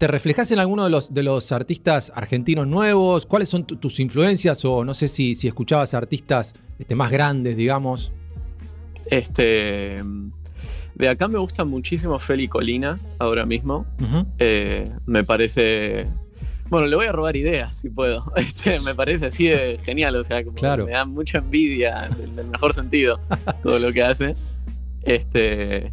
[0.02, 3.24] ¿Te reflejas en alguno de los, de los artistas argentinos nuevos?
[3.24, 4.64] ¿Cuáles son tu- tus influencias?
[4.64, 8.10] O no sé si, si escuchabas artistas este, más grandes, digamos.
[9.12, 10.02] Este,
[10.96, 13.86] de acá me gusta muchísimo Feli Colina ahora mismo.
[14.40, 16.08] Eh, me parece.
[16.68, 18.24] Bueno, le voy a robar ideas si puedo.
[18.36, 20.84] Este, me parece así de genial, o sea, como Claro.
[20.84, 23.20] me da mucha envidia, en el mejor sentido,
[23.62, 24.34] todo lo que hace.
[25.04, 25.92] Este,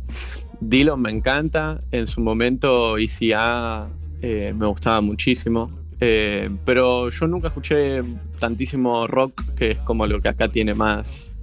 [0.59, 3.87] Dylan me encanta, en su momento ICA
[4.21, 8.01] eh, me gustaba muchísimo, eh, pero yo nunca escuché
[8.39, 11.33] tantísimo rock, que es como lo que acá tiene más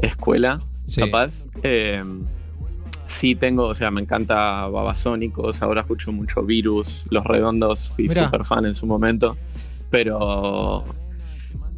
[0.00, 1.00] escuela, Sí.
[1.00, 1.46] capaz.
[1.62, 2.02] Eh,
[3.06, 8.24] sí tengo, o sea, me encanta Babasónicos, ahora escucho mucho Virus, Los Redondos, fui Mirá.
[8.24, 9.36] súper fan en su momento,
[9.90, 10.84] pero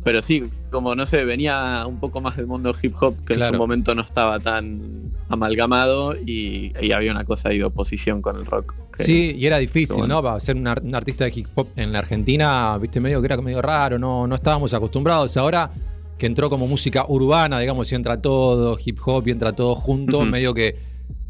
[0.05, 3.41] pero sí, como no sé, venía un poco más del mundo hip hop que en
[3.41, 8.37] su momento no estaba tan amalgamado y, y había una cosa ahí de oposición con
[8.37, 8.75] el rock.
[8.97, 10.17] que- Sí, y era difícil, bueno.
[10.17, 10.23] ¿no?
[10.23, 13.27] Para ser un, ar- un artista de hip hop en la Argentina, viste, medio que
[13.27, 15.37] era medio raro, no, no estábamos acostumbrados.
[15.37, 15.71] Ahora
[16.19, 20.21] que entró como música urbana, digamos, y entra todo, hip hop y entra todo junto,
[20.31, 20.77] medio que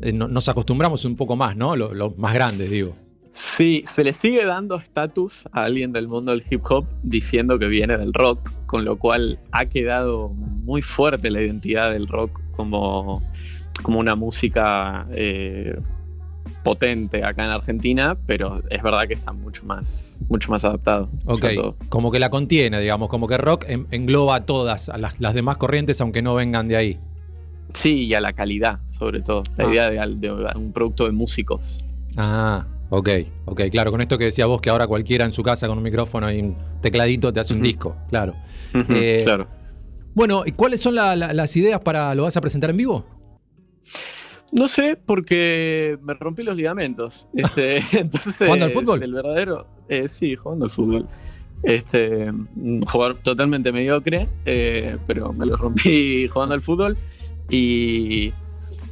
[0.01, 1.75] eh, no- nos acostumbramos un poco más, ¿no?
[1.77, 2.95] Los los más grandes, digo.
[3.37, 7.67] Sí, se le sigue dando estatus a alguien del mundo del hip hop diciendo que
[7.67, 13.21] viene del rock, con lo cual ha quedado muy fuerte la identidad del rock como,
[13.83, 15.77] como una música eh,
[16.63, 21.11] potente acá en Argentina, pero es verdad que está mucho más, mucho más adaptado.
[21.25, 21.45] Ok,
[21.89, 25.35] como que la contiene, digamos, como que rock en- engloba a todas, a las, las
[25.35, 27.01] demás corrientes, aunque no vengan de ahí.
[27.73, 29.43] Sí, y a la calidad, sobre todo.
[29.57, 29.73] La Ah.
[29.73, 31.85] idea de, de un producto de músicos.
[32.17, 33.09] Ah, ok,
[33.47, 35.85] ok, claro, con esto que decía vos, que ahora cualquiera en su casa con un
[35.85, 38.35] micrófono y un tecladito te hace un disco, claro.
[38.91, 39.49] Eh, claro.
[40.15, 43.05] Bueno, ¿y cuáles son la- la- las ideas para, lo vas a presentar en vivo?
[44.53, 47.27] No sé, porque me rompí los ligamentos.
[47.35, 49.03] Este, entonces, ¿Jugando al fútbol?
[49.03, 49.67] El verdadero.
[49.89, 51.09] eh, sí, jugando al fútbol.
[51.65, 56.97] Este, un jugador totalmente mediocre, eh, pero me lo rompí jugando al fútbol.
[57.51, 58.33] Y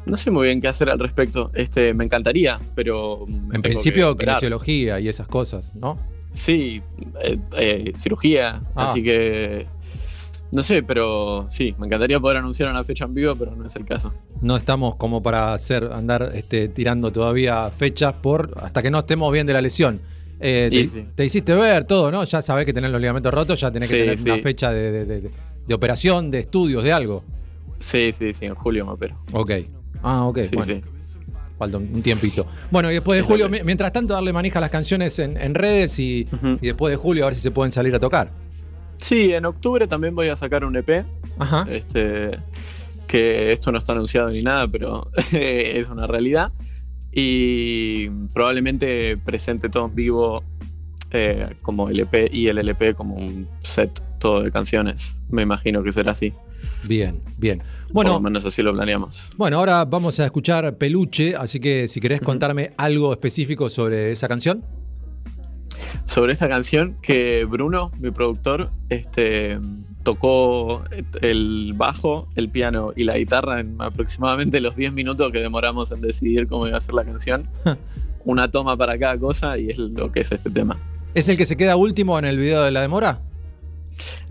[0.06, 1.50] no sé muy bien qué hacer al respecto.
[1.54, 3.24] Este, me encantaría, pero.
[3.52, 5.98] En principio, kinesiología y esas cosas, ¿no?
[6.32, 6.82] Sí,
[7.22, 8.62] eh, eh, cirugía.
[8.74, 8.90] Ah.
[8.90, 9.66] Así que.
[10.54, 13.74] No sé, pero sí, me encantaría poder anunciar una fecha en vivo, pero no es
[13.76, 14.12] el caso.
[14.42, 19.32] No estamos como para hacer, andar este, tirando todavía fechas por hasta que no estemos
[19.32, 19.98] bien de la lesión.
[20.40, 21.06] Eh, te, sí.
[21.14, 22.24] te hiciste ver todo, ¿no?
[22.24, 24.92] Ya sabés que tenés los ligamentos rotos, ya tenés que Sí, tener una fecha de,
[24.92, 25.30] de- de-
[25.66, 27.24] de operación, de estudios, de algo.
[27.78, 29.16] Sí, sí, sí, en julio me opero.
[29.32, 29.52] Ok.
[30.02, 30.38] Ah, ok.
[30.42, 30.74] Sí, bueno.
[30.74, 30.82] sí.
[31.58, 32.46] Falta un tiempito.
[32.70, 35.98] Bueno, y después de julio, mientras tanto, darle manija a las canciones en, en redes
[35.98, 36.28] y,
[36.60, 38.32] y después de julio a ver si se pueden salir a tocar.
[38.96, 41.04] Sí, en octubre también voy a sacar un EP.
[41.38, 41.66] Ajá.
[41.70, 42.30] Este,
[43.06, 46.52] que esto no está anunciado ni nada, pero es una realidad.
[47.12, 50.44] Y probablemente presente todo en vivo
[51.12, 55.16] eh, como el EP y el LP como un set todo de canciones.
[55.30, 56.32] Me imagino que será así.
[56.84, 57.58] Bien, bien.
[57.58, 59.24] Por Bueno, lo menos así lo planeamos.
[59.36, 64.28] bueno, ahora vamos a escuchar Peluche, así que si querés contarme algo específico sobre esa
[64.28, 64.64] canción.
[66.06, 69.58] sobre esta canción que Bruno, mi productor, este,
[70.02, 70.84] tocó
[71.20, 76.00] el bajo, el piano y la guitarra en aproximadamente los 10 minutos que demoramos en
[76.00, 77.48] decidir cómo iba a ser la canción.
[78.24, 80.78] Una toma para cada cosa y es lo que es este tema.
[81.14, 83.20] ¿Es el que se queda último en el video de la demora?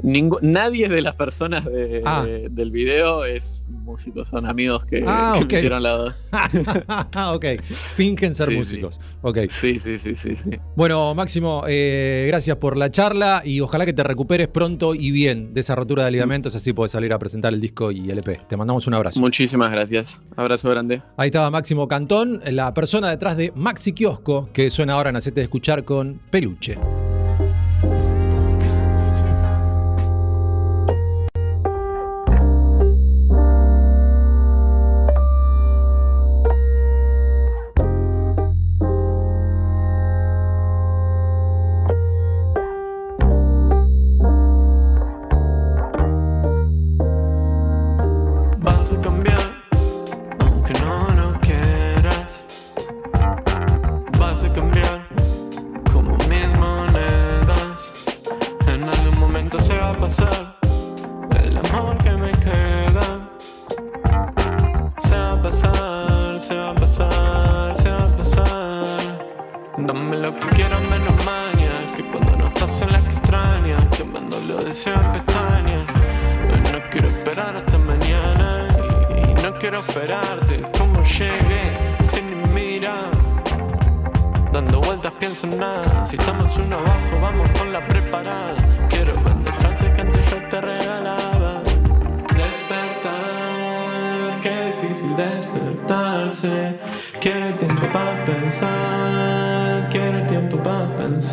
[0.03, 2.24] Ningú- nadie de las personas de- Ah.
[2.26, 6.14] de- del video es músicos, son amigos que, Ah, que me hicieron la dos.
[7.34, 8.57] ok, fingen ser Sí, sí.
[8.59, 8.99] músicos.
[9.22, 9.39] Ok.
[9.49, 10.49] Sí, sí, sí, sí, sí.
[10.76, 15.53] Bueno, Máximo, eh, gracias por la charla y ojalá que te recuperes pronto y bien
[15.53, 18.39] de esa rotura de ligamentos, así puedes salir a presentar el disco y el EP.
[18.47, 19.20] Te mandamos un abrazo.
[19.20, 20.22] Muchísimas gracias.
[20.36, 21.01] Abrazo grande.
[21.18, 25.41] Ahí estaba Máximo Cantón, la persona detrás de Maxi Kiosco, que suena ahora en Hacete
[25.41, 26.78] de Escuchar con Peluche.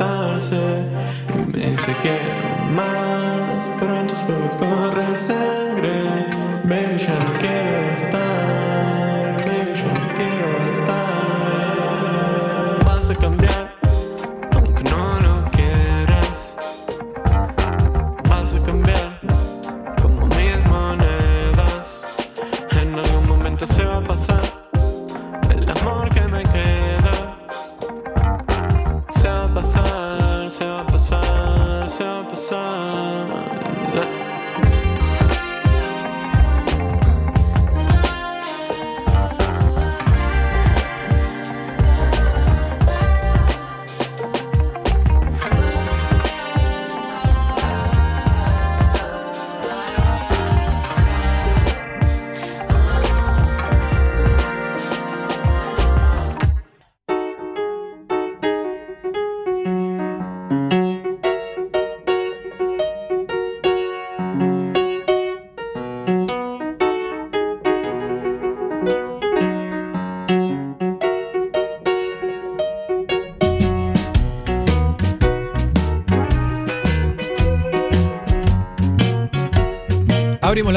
[0.00, 2.22] Me dice quiero
[2.70, 6.26] más, pero en tus ojos corre sangre.
[6.64, 10.96] Baby ya no quiero estar, baby ya no quiero estar
[12.84, 13.67] Vas a cambiar,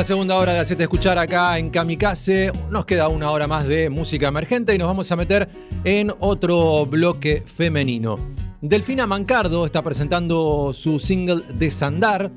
[0.01, 2.51] la segunda hora de Hacete Escuchar acá en Kamikaze.
[2.71, 5.47] Nos queda una hora más de música emergente y nos vamos a meter
[5.83, 8.17] en otro bloque femenino.
[8.61, 12.31] Delfina Mancardo está presentando su single Desandar,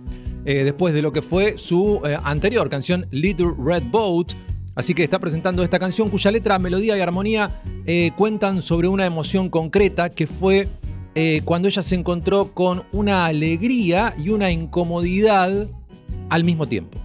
[0.44, 4.34] eh, después de lo que fue su eh, anterior canción Little Red Boat.
[4.74, 9.06] Así que está presentando esta canción cuya letra, melodía y armonía eh, cuentan sobre una
[9.06, 10.68] emoción concreta que fue
[11.14, 15.66] eh, cuando ella se encontró con una alegría y una incomodidad
[16.28, 16.98] al mismo tiempo.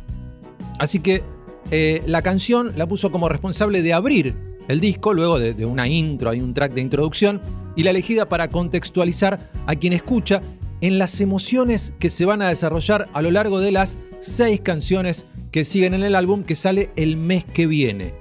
[0.79, 1.23] Así que
[1.71, 4.35] eh, la canción la puso como responsable de abrir
[4.67, 7.41] el disco, luego de, una intro, hay un track de introducción,
[7.75, 10.41] y la elegida para contextualizar a quien escucha
[10.81, 15.25] en las emociones que se van a desarrollar a lo largo de las seis canciones
[15.51, 18.13] que siguen en el álbum que sale el mes que viene.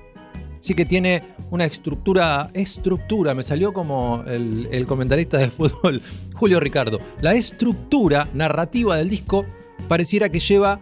[0.58, 6.00] Así que tiene una estructura, estructura, me salió como el, el comentarista de fútbol
[6.34, 6.98] Julio Ricardo.
[7.20, 9.44] La estructura narrativa del disco
[9.86, 10.80] pareciera que lleva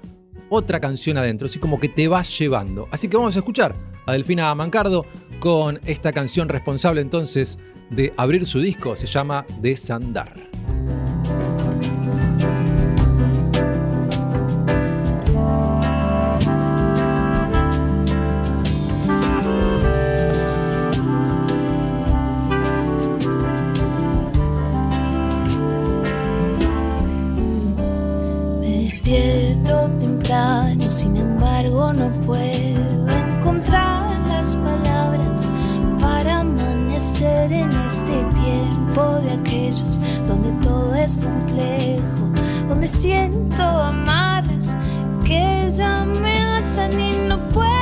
[0.49, 2.89] otra canción adentro, así como que te va llevando.
[2.91, 3.75] Así que vamos a escuchar
[4.07, 5.05] a Delfina Mancardo
[5.41, 7.59] con esta canción responsable entonces
[7.91, 10.35] de abrir su disco, se llama Desandar.
[38.97, 42.31] De aquellos donde todo es complejo,
[42.67, 44.75] donde siento amarras
[45.23, 47.76] que ya me atan y no puedo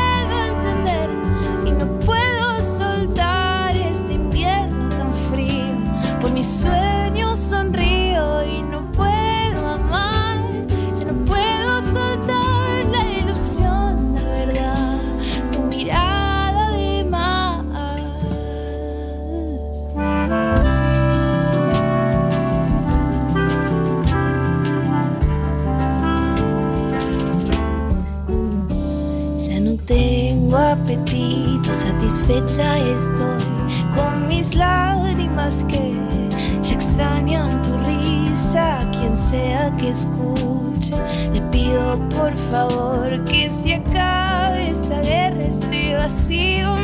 [30.74, 33.38] apetito, satisfecha estoy
[33.94, 35.94] con mis lágrimas que
[36.62, 38.80] ya extrañan tu risa.
[38.92, 40.96] Quien sea que escuche,
[41.32, 46.74] le pido por favor que se acabe esta guerra, este vacío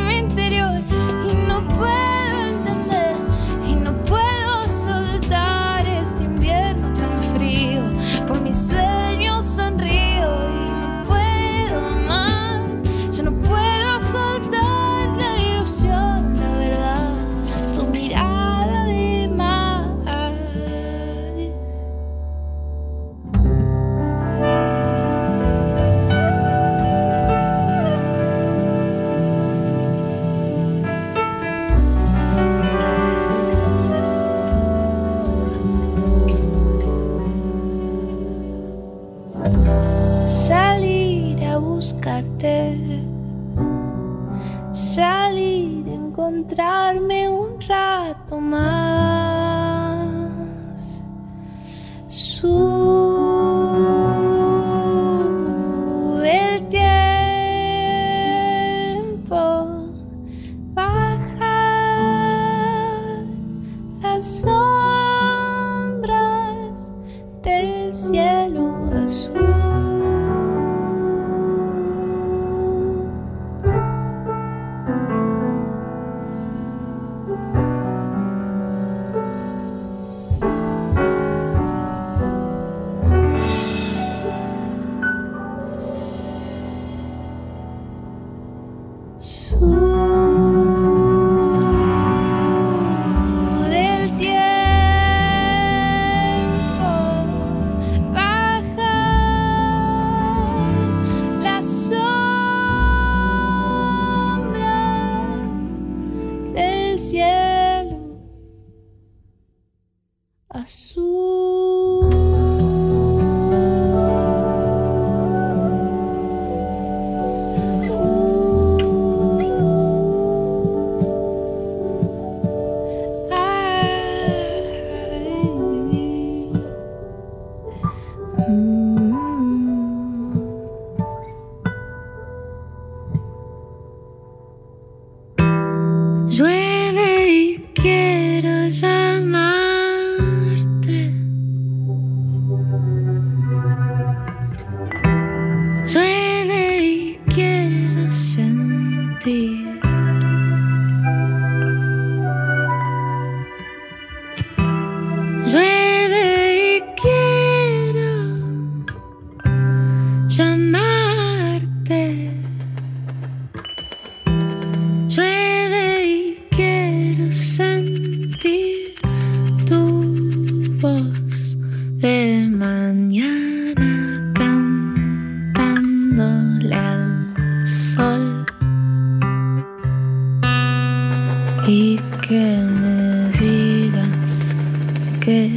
[185.21, 185.51] que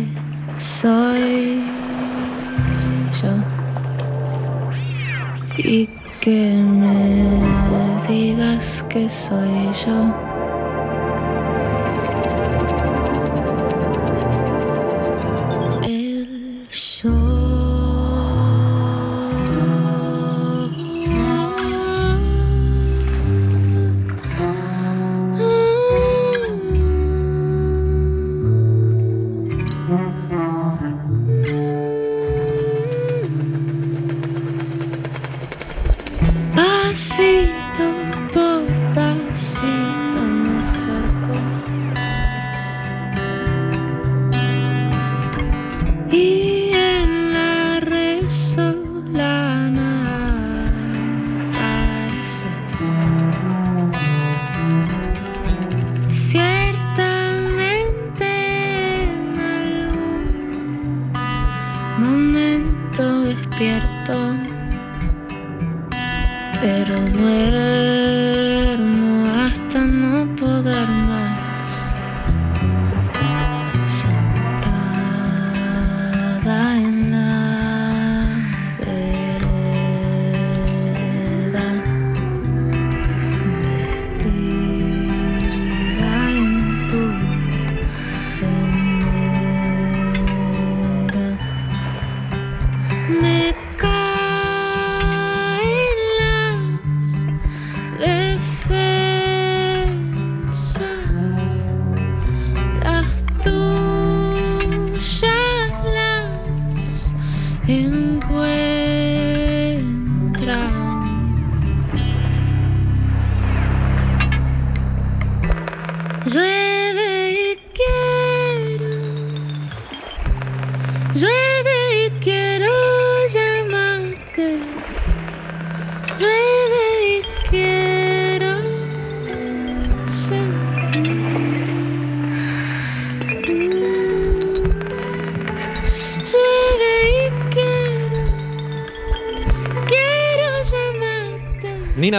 [0.57, 1.61] soy
[3.21, 3.33] yo
[5.57, 5.87] y
[6.21, 10.32] que me digas que soy yo.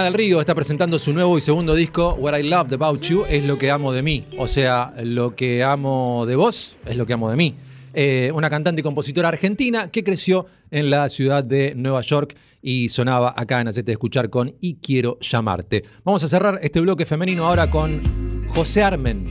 [0.03, 3.45] Del Río está presentando su nuevo y segundo disco, What I Loved About You es
[3.45, 4.25] lo que amo de mí.
[4.39, 7.55] O sea, lo que amo de vos es lo que amo de mí.
[7.93, 12.89] Eh, una cantante y compositora argentina que creció en la ciudad de Nueva York y
[12.89, 15.85] sonaba acá en Hacete Escuchar con Y Quiero Llamarte.
[16.03, 18.01] Vamos a cerrar este bloque femenino ahora con
[18.49, 19.25] José Armen,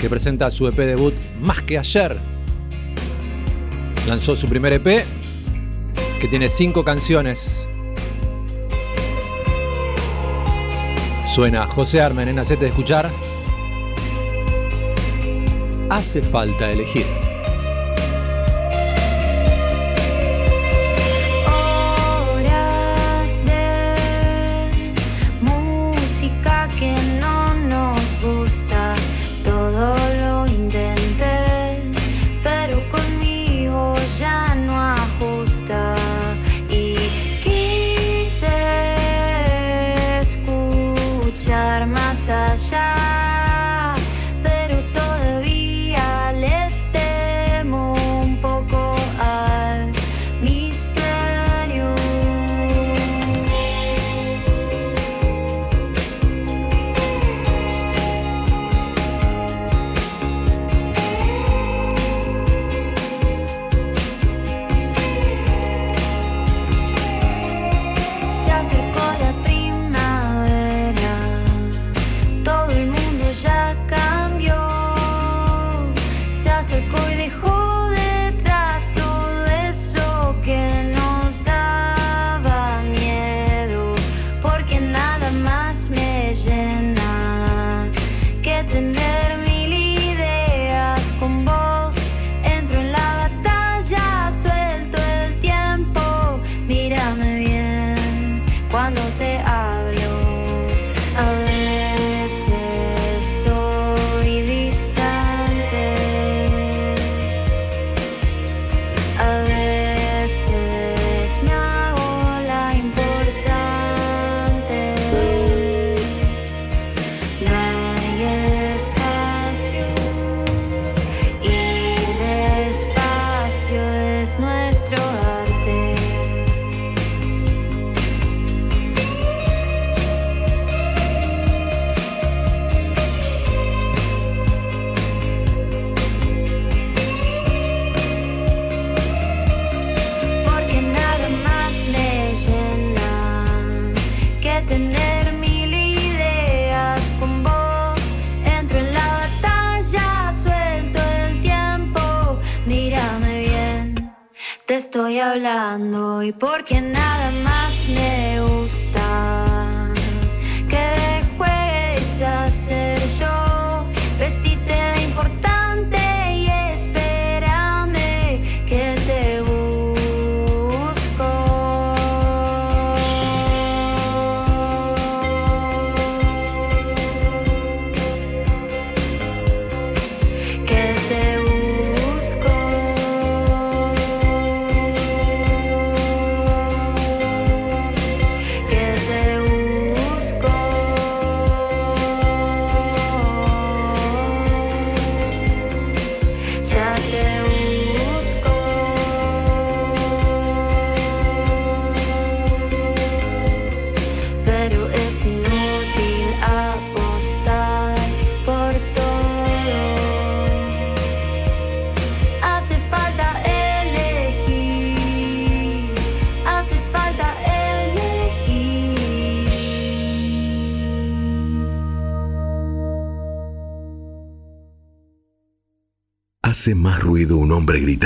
[0.00, 2.16] que presenta su EP debut Más que ayer.
[4.08, 5.04] Lanzó su primer EP,
[6.20, 7.68] que tiene cinco canciones.
[11.36, 13.10] Suena José Armen en Hacete Escuchar.
[15.90, 17.04] Hace falta elegir.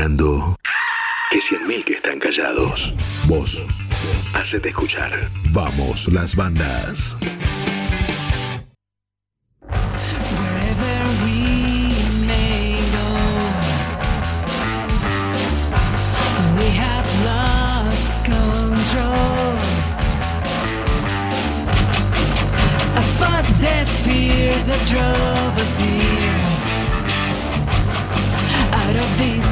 [0.00, 0.56] Gritando
[1.30, 2.94] que cien mil que están callados.
[3.26, 3.66] Vos,
[4.34, 5.12] hacete escuchar.
[5.50, 7.16] Vamos, las bandas.
[24.04, 26.44] Fear that drove us here,
[28.72, 29.49] out of this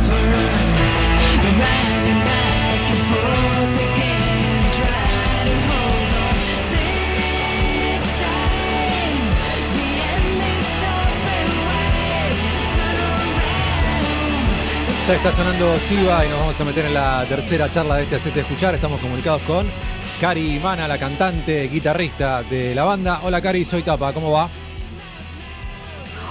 [15.09, 18.17] Ya está sonando Siva y nos vamos a meter en la tercera charla de este
[18.17, 18.75] Hacete Escuchar.
[18.75, 19.67] Estamos comunicados con
[20.21, 23.21] Cari Mana, la cantante, guitarrista de la banda.
[23.23, 24.51] Hola Cari, soy Tapa, ¿cómo va?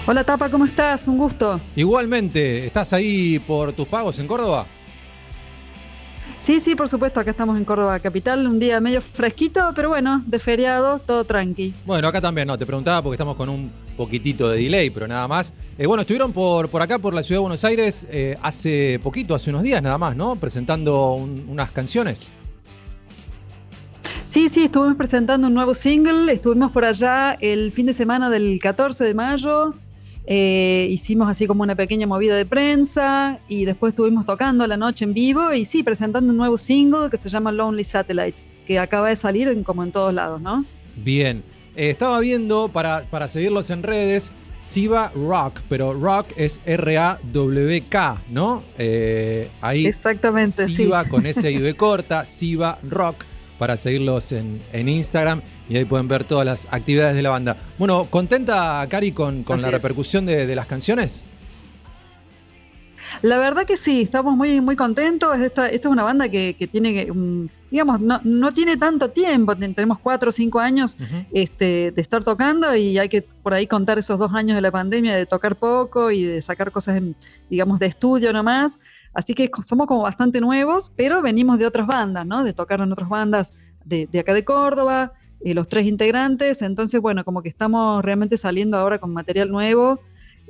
[0.08, 1.08] Hola Tapa, ¿cómo estás?
[1.08, 1.60] Un gusto.
[1.76, 4.66] Igualmente, ¿estás ahí por tus pagos en Córdoba?
[6.40, 10.24] Sí, sí, por supuesto, acá estamos en Córdoba Capital, un día medio fresquito, pero bueno,
[10.28, 11.74] de feriado, todo tranqui.
[11.86, 15.28] Bueno, acá también, no, te preguntaba porque estamos con un poquitito de delay, pero nada
[15.28, 15.54] más.
[15.78, 19.34] Eh, bueno, estuvieron por, por acá, por la ciudad de Buenos Aires, eh, hace poquito,
[19.36, 20.36] hace unos días nada más, ¿no?
[20.36, 22.30] Presentando un- unas canciones.
[24.24, 28.60] Sí, sí, estuvimos presentando un nuevo single, estuvimos por allá el fin de semana del
[28.62, 29.74] 14 de mayo,
[30.28, 35.06] eh, hicimos así como una pequeña movida de prensa y después estuvimos tocando la noche
[35.06, 39.08] en vivo y sí, presentando un nuevo single que se llama Lonely Satellite, que acaba
[39.10, 40.66] de salir en- como en todos lados, ¿no?
[40.98, 41.44] Bien.
[41.76, 44.32] Eh, estaba viendo, para, para seguirlos en redes,
[44.62, 48.64] Siva Rock, pero Rock es R-A-W-K, ¿no?
[48.78, 50.76] Eh, ahí Exactamente, sí.
[50.76, 53.24] Siva con S y B corta, Siva Rock,
[53.58, 57.58] para seguirlos en, en Instagram y ahí pueden ver todas las actividades de la banda.
[57.78, 59.72] Bueno, ¿contenta, Cari, con, la es.
[59.74, 61.26] repercusión de, de las canciones?
[63.22, 65.38] La verdad que sí, estamos muy, muy contentos.
[65.40, 67.08] Esta, esta es una banda que, que tiene,
[67.72, 70.98] digamos, no, no tiene tanto tiempo, ten- tenemos cuatro o cinco años
[71.32, 74.72] este, de estar tocando y hay que por ahí contar esos dos años de la
[74.72, 77.16] pandemia de tocar poco y de sacar cosas, en,
[77.50, 78.80] digamos, de estudio nomás.
[79.18, 82.44] Así que somos como bastante nuevos, pero venimos de otras bandas, ¿no?
[82.44, 85.14] De tocar en otras bandas de, acá de Córdoba,
[85.44, 86.62] eh, los tres integrantes.
[86.62, 90.00] Entonces, bueno, como que estamos realmente saliendo ahora con material nuevo.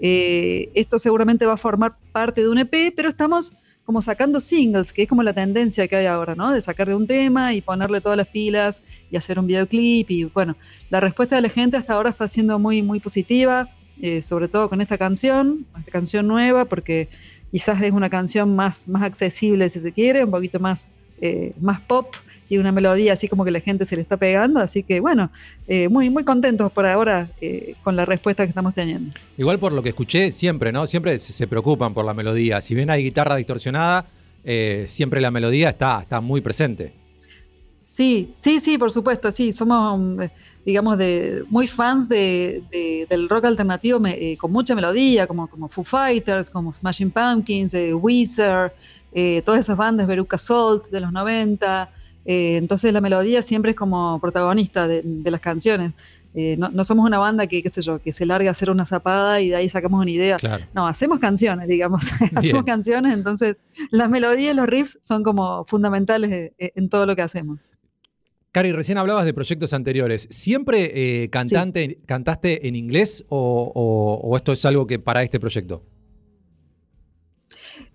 [0.01, 3.53] Eh, esto seguramente va a formar parte de un EP, pero estamos
[3.85, 6.51] como sacando singles, que es como la tendencia que hay ahora, ¿no?
[6.51, 10.11] De sacar de un tema y ponerle todas las pilas y hacer un videoclip.
[10.11, 10.57] Y bueno,
[10.89, 13.69] la respuesta de la gente hasta ahora está siendo muy, muy positiva,
[14.01, 17.07] eh, sobre todo con esta canción, esta canción nueva, porque
[17.51, 20.89] quizás es una canción más, más accesible, si se quiere, un poquito más,
[21.21, 22.13] eh, más pop,
[22.45, 25.29] tiene una melodía así como que la gente se le está pegando, así que bueno,
[25.67, 29.13] eh, muy, muy contentos por ahora eh, con la respuesta que estamos teniendo.
[29.37, 30.87] Igual por lo que escuché, siempre, ¿no?
[30.87, 32.61] Siempre se, preocupan por la melodía.
[32.61, 34.05] Si bien hay guitarra distorsionada,
[34.85, 36.93] siempre la melodía está, está muy presente.
[37.83, 40.29] Sí, sí, sí, por supuesto, sí, somos,
[40.67, 45.47] digamos, de, muy fans de, de- del rock alternativo me- eh, con mucha melodía, como,
[45.47, 48.73] como Foo Fighters, como Smashing Pumpkins, eh, Weezer,
[49.13, 51.89] eh, todas esas bandas, Veruca Salt de los 90,
[52.25, 55.95] eh, entonces la melodía siempre es como protagonista de, de las canciones.
[56.59, 58.85] No, no somos una banda que, qué sé yo, que se larga a hacer una
[58.85, 60.35] zapada y de ahí sacamos una idea.
[60.37, 60.65] Claro.
[60.71, 62.11] No, hacemos canciones, digamos.
[62.35, 63.57] hacemos canciones, entonces
[63.89, 67.71] las melodías y los riffs son como fundamentales en todo lo que hacemos.
[68.51, 70.27] Cari, recién hablabas de proyectos anteriores.
[70.31, 75.39] ¿Siempre eh, cantante, cantaste en inglés o, o- o esto es algo que para este
[75.39, 75.83] proyecto?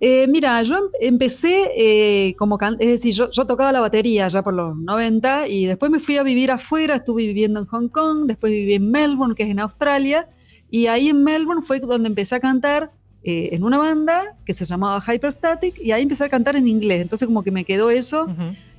[0.01, 4.43] Eh, mira, yo em- empecé eh, como es decir, yo, yo tocaba la batería ya
[4.43, 8.27] por los 90 y después me fui a vivir afuera, estuve viviendo en Hong Kong,
[8.27, 10.29] después viví en Melbourne, que es en Australia,
[10.71, 12.93] y ahí en Melbourne fue donde empecé a cantar
[13.25, 17.01] eh, en una banda que se llamaba Hyperstatic y ahí empecé a cantar en inglés,
[17.01, 18.27] entonces como que me quedó eso.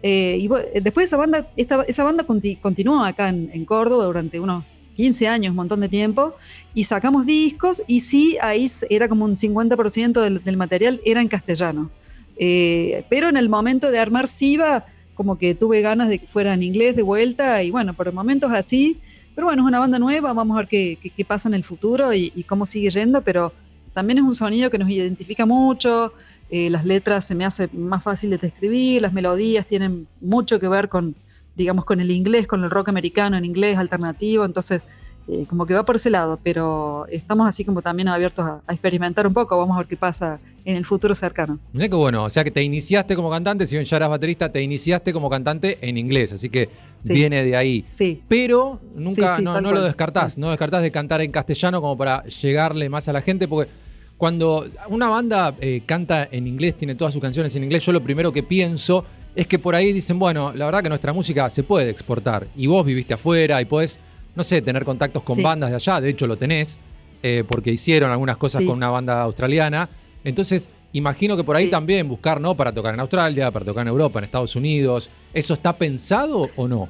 [0.02, 0.50] Eh, y
[0.82, 4.66] después esa banda, esta, esa banda conti- continuó acá en, en Córdoba durante unos
[4.96, 6.36] 15 años, un montón de tiempo,
[6.74, 11.28] y sacamos discos y sí, ahí era como un 50% del, del material era en
[11.30, 11.92] castellano.
[12.36, 16.54] Eh, pero en el momento de armar Siva, como que tuve ganas de que fuera
[16.54, 19.00] en inglés de vuelta y bueno, por momentos así,
[19.36, 21.64] pero bueno, es una banda nueva, vamos a ver qué, qué- qué pasa en el
[21.64, 23.54] futuro y, y cómo sigue yendo, pero
[23.94, 26.14] también es un sonido que nos identifica mucho,
[26.50, 30.68] eh, las letras se me hace más fáciles de escribir, las melodías tienen mucho que
[30.68, 31.16] ver con,
[31.56, 34.86] digamos, con el inglés, con el rock americano en inglés alternativo, entonces
[35.28, 38.74] eh, como que va por ese lado, pero estamos así como también abiertos a, a
[38.74, 41.60] experimentar un poco, vamos a ver qué pasa en el futuro cercano.
[41.72, 44.52] Mirá qué bueno, o sea que te iniciaste como cantante, si bien ya eras baterista,
[44.52, 46.70] te iniciaste como cantante en inglés, así que
[47.06, 47.14] Sí.
[47.16, 47.84] viene de ahí.
[47.90, 48.22] Sí.
[48.30, 52.24] Pero nunca, Sí, sí, no, lo descartás, no descartás de cantar en castellano como para
[52.26, 53.70] llegarle más a la gente, porque
[54.18, 58.02] cuando una banda eh, canta en inglés, tiene todas sus canciones en inglés, yo lo
[58.04, 59.04] primero que pienso
[59.36, 62.68] es que por ahí dicen, bueno, la verdad que nuestra música se puede exportar, y
[62.68, 64.00] vos viviste afuera y podés,
[64.36, 65.42] no sé, tener contactos con Sí.
[65.42, 66.80] bandas de allá, de hecho lo tenés,
[67.24, 68.68] eh, porque hicieron algunas cosas Sí.
[68.68, 69.90] con una banda australiana,
[70.24, 71.72] entonces imagino que por ahí Sí.
[71.72, 72.56] también buscar, ¿no?
[72.56, 76.68] Para tocar en Australia, para tocar en Europa, en Estados Unidos, ¿eso está pensado o
[76.68, 76.88] no?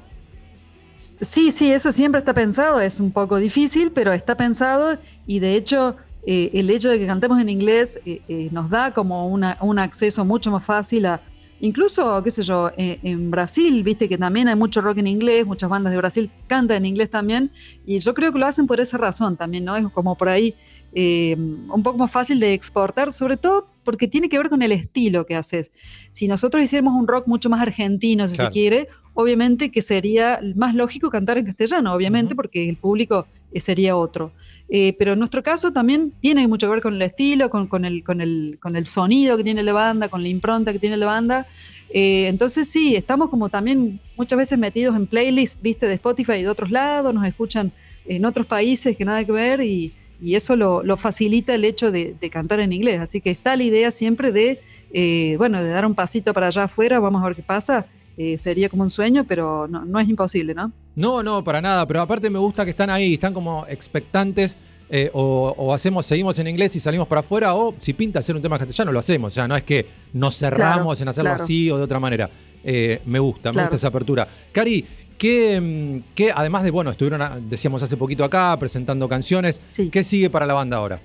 [0.95, 5.56] Sí, sí, eso siempre está pensado, es un poco difícil, pero está pensado y de
[5.56, 5.95] hecho
[6.26, 9.80] eh, el hecho de que cantemos en inglés eh, eh, nos da como una- un
[9.80, 11.22] acceso mucho más fácil a,
[11.60, 15.45] incluso, qué sé yo, eh, en Brasil, viste que también hay mucho rock en inglés,
[15.45, 17.52] muchas bandas de Brasil cantan en inglés también,
[17.86, 19.76] y yo creo que lo hacen por esa razón también, ¿no?
[19.78, 20.56] Es como por ahí
[20.94, 24.72] eh, un poco más fácil de exportar, sobre todo porque tiene que ver con el
[24.72, 25.72] estilo que haces.
[26.12, 28.50] Si nosotros hiciéramos un rock mucho más argentino, si Claro.
[28.50, 33.60] se quiere, obviamente que sería más lógico cantar en castellano, obviamente, porque el público eh,
[33.60, 34.31] sería otro.
[34.69, 37.85] Eh, pero en nuestro caso también tiene mucho que ver con el estilo, con, con
[37.85, 40.98] el, con, el, con el sonido que tiene la banda, con la impronta que tiene
[40.98, 41.48] la banda.
[41.90, 46.41] Eh, entonces sí, estamos como también muchas veces metidos en playlists, viste, de Spotify y
[46.44, 47.72] de otros lados, nos escuchan
[48.06, 51.91] en otros países que nada que ver y, y eso lo, lo facilita el hecho
[51.91, 52.99] de, de cantar en inglés.
[52.99, 54.60] Así que está la idea siempre de,
[54.91, 57.85] eh, bueno, de dar un pasito para allá afuera, vamos a ver qué pasa.
[58.18, 60.72] Eh, sería como un sueño, pero no, no es imposible, ¿no?
[60.95, 64.57] No, no, para nada, pero aparte me gusta que están ahí, están como expectantes.
[64.90, 68.35] eh, o, o hacemos, seguimos en inglés y salimos para afuera, o si pinta hacer
[68.35, 69.34] un tema castellano, lo hacemos.
[69.34, 71.44] O sea, no es que nos cerramos Claro, en hacerlo claro.
[71.44, 72.30] así o de otra manera.
[72.64, 74.27] Eh, me gusta, me gusta esa apertura.
[74.52, 74.85] Cari,
[75.18, 79.60] ¿qué, mm, qué, además de, bueno, estuvieron, decíamos hace poquito acá, presentando canciones,
[79.91, 80.99] ¿qué sigue para la banda ahora?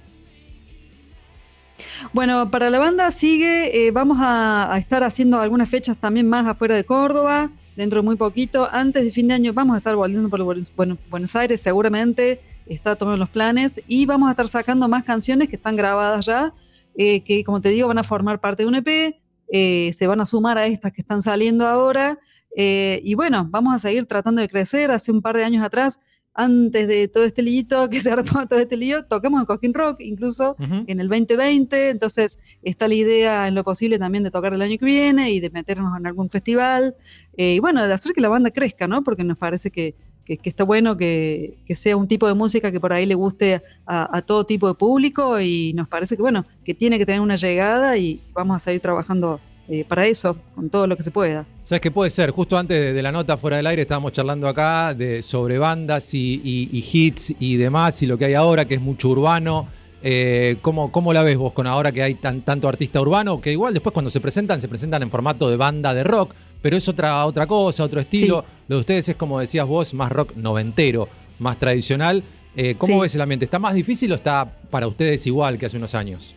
[2.12, 6.74] Bueno, para la banda sigue, eh, vamos a, estar haciendo algunas fechas también más afuera
[6.76, 8.68] de Córdoba, dentro de muy poquito.
[8.70, 12.40] Antes de fin de año vamos a estar volviendo por Buen- Buen- Buenos Aires, seguramente,
[12.66, 16.26] está todo en los planes, y vamos a estar sacando más canciones que están grabadas
[16.26, 16.52] ya,
[16.96, 19.20] eh, que como te digo van a formar parte de un EP,
[19.52, 22.18] eh, se van a sumar a estas que están saliendo ahora,
[22.60, 24.90] y bueno, vamos a seguir tratando de crecer.
[24.90, 26.00] Hace un par de años atrás
[26.40, 30.00] antes de todo este lío, que se armó todo este lío, tocamos en Cosquín Rock,
[30.00, 30.54] incluso
[30.86, 34.78] en el 2020, entonces está la idea en lo posible también de tocar el año
[34.78, 36.94] que viene y de meternos en algún festival,
[37.36, 39.02] eh, y bueno, de hacer que la banda crezca, ¿no?
[39.02, 42.70] Porque nos parece que, que- que está bueno que, que sea un tipo de música
[42.70, 46.22] que por ahí le guste a, a todo tipo de público y nos parece que,
[46.22, 50.36] bueno, que tiene que tener una llegada y vamos a seguir trabajando eh, para eso,
[50.54, 51.44] con todo lo que se pueda.
[51.62, 52.30] ¿Sabes qué puede ser?
[52.30, 56.14] Justo antes de, de la nota fuera del aire estábamos charlando acá de, sobre bandas
[56.14, 59.66] y, y- y hits y demás y lo que hay ahora, que es mucho urbano.
[60.00, 63.40] Eh, ¿cómo, cómo la ves vos con ahora que hay tan, tanto artista urbano?
[63.40, 66.32] Que igual después cuando se presentan, se presentan en formato de banda de rock,
[66.62, 68.44] pero es otra, otra cosa, otro estilo.
[68.68, 71.08] Lo de ustedes es como decías vos, más rock noventero,
[71.40, 72.22] más tradicional.
[72.56, 73.00] Eh, ¿Cómo Sí.
[73.02, 73.44] ves el ambiente?
[73.44, 76.34] ¿Está más difícil o está para ustedes igual que hace unos años?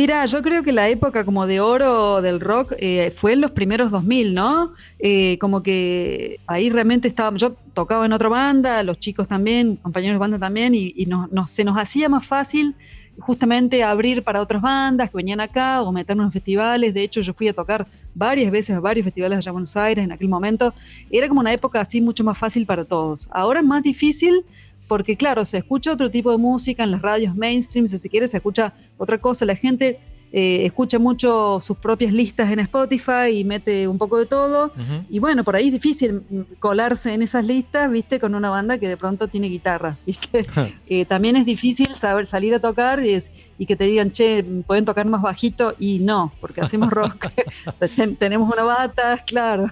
[0.00, 3.50] Mira, yo creo que la época como de oro del rock eh, fue en los
[3.50, 4.72] primeros 2000, ¿no?
[5.00, 10.14] Eh, como que ahí realmente estaba, yo tocaba en otra banda, los chicos también, compañeros
[10.14, 12.76] de banda también, y, y nos- nos- se nos hacía más fácil
[13.18, 16.94] justamente abrir para otras bandas que venían acá o meternos en festivales.
[16.94, 20.04] De hecho, yo fui a tocar varias veces a varios festivales allá en Buenos Aires
[20.04, 20.72] en aquel momento.
[21.10, 23.26] Era como una época así mucho más fácil para todos.
[23.32, 24.44] Ahora es más difícil
[24.88, 28.26] porque claro, se escucha otro tipo de música en las radios mainstream, si se quiere,
[28.26, 30.00] se escucha otra cosa, la gente
[30.32, 34.72] eh, escucha mucho sus propias listas en Spotify y mete un poco de todo.
[35.08, 36.22] Y bueno, por ahí es difícil
[36.58, 40.46] colarse en esas listas, viste, con una banda que de pronto tiene guitarras, viste.
[40.90, 44.42] Eh, también es difícil saber salir a tocar y, es- y que te digan, che,
[44.66, 47.26] pueden tocar más bajito y no, porque hacemos rock.
[47.96, 49.66] Ten- tenemos una bata, claro,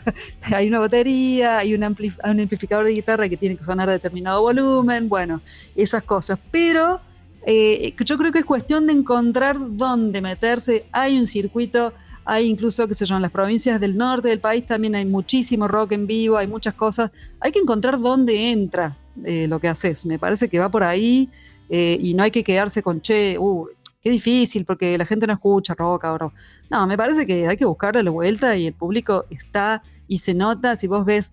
[0.55, 3.93] hay una batería, hay un, ampli- un amplificador de guitarra que tiene que sonar a
[3.93, 5.43] determinado volumen, bueno,
[5.75, 6.39] esas cosas.
[6.51, 7.01] Pero
[7.49, 10.85] eh, yo creo que es cuestión de encontrar dónde meterse.
[10.91, 11.93] Hay un circuito,
[12.25, 15.69] hay incluso, qué sé yo, en las provincias del norte del país también hay muchísimo
[15.69, 17.13] rock en vivo, hay muchas cosas.
[17.39, 20.05] Hay que encontrar dónde entra eh, lo que haces.
[20.07, 21.31] Me parece que va por ahí
[21.71, 23.69] eh, y no hay que quedarse con, che, uh,
[24.03, 26.33] qué difícil porque la gente no escucha rock ahora.
[26.69, 30.35] No, me parece que hay que buscarle la vuelta y el público está y se
[30.35, 30.75] nota.
[30.75, 31.33] Si vos ves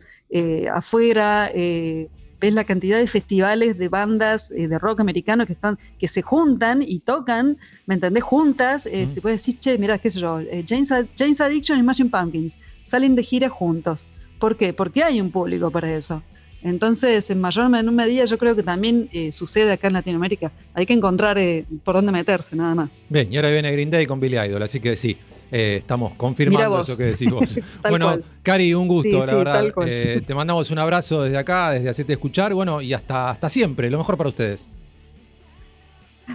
[0.71, 2.07] afuera, eh,
[2.43, 6.21] ves la cantidad de festivales de bandas eh, de rock americano que están, que se
[6.21, 8.21] juntan y tocan, ¿me entendés?
[8.21, 11.83] Juntas, eh, te puedes decir, che, mira, qué sé yo, eh, James, James Addiction y
[11.83, 14.07] Smashing Pumpkins salen de gira juntos.
[14.39, 14.73] ¿Por qué?
[14.73, 16.21] Porque hay un público para eso.
[16.61, 20.51] Entonces, en mayor o menor medida, yo creo que también sucede acá en Latinoamérica.
[20.73, 21.37] Hay que encontrar
[21.83, 23.05] por dónde meterse, nada más.
[23.09, 25.17] Bien, y ahora viene Green Day con Billy Idol, así que sí,
[25.51, 27.59] eh, estamos confirmando eso que decís vos.
[27.89, 28.25] Bueno, cual.
[28.41, 29.73] Cari, un gusto, Sí, la sí, verdad.
[29.85, 33.89] Eh, te mandamos un abrazo desde acá, desde Hacete Escuchar, bueno, y hasta, hasta siempre,
[33.89, 34.69] lo mejor para ustedes.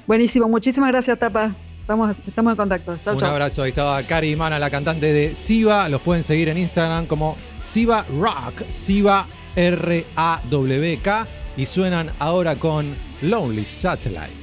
[0.06, 1.54] Buenísimo, muchísimas gracias, Tapa.
[1.80, 2.98] Estamos, estamos en contacto.
[3.02, 3.30] Chau, un chau.
[3.30, 7.36] abrazo, ahí estaba Cari Mana, la cantante de Siva, los pueden seguir en Instagram como
[7.64, 9.26] Siva Rock, Siva
[9.56, 11.26] R-A-W-K,
[11.56, 14.37] y suenan ahora con Lonely Satellite.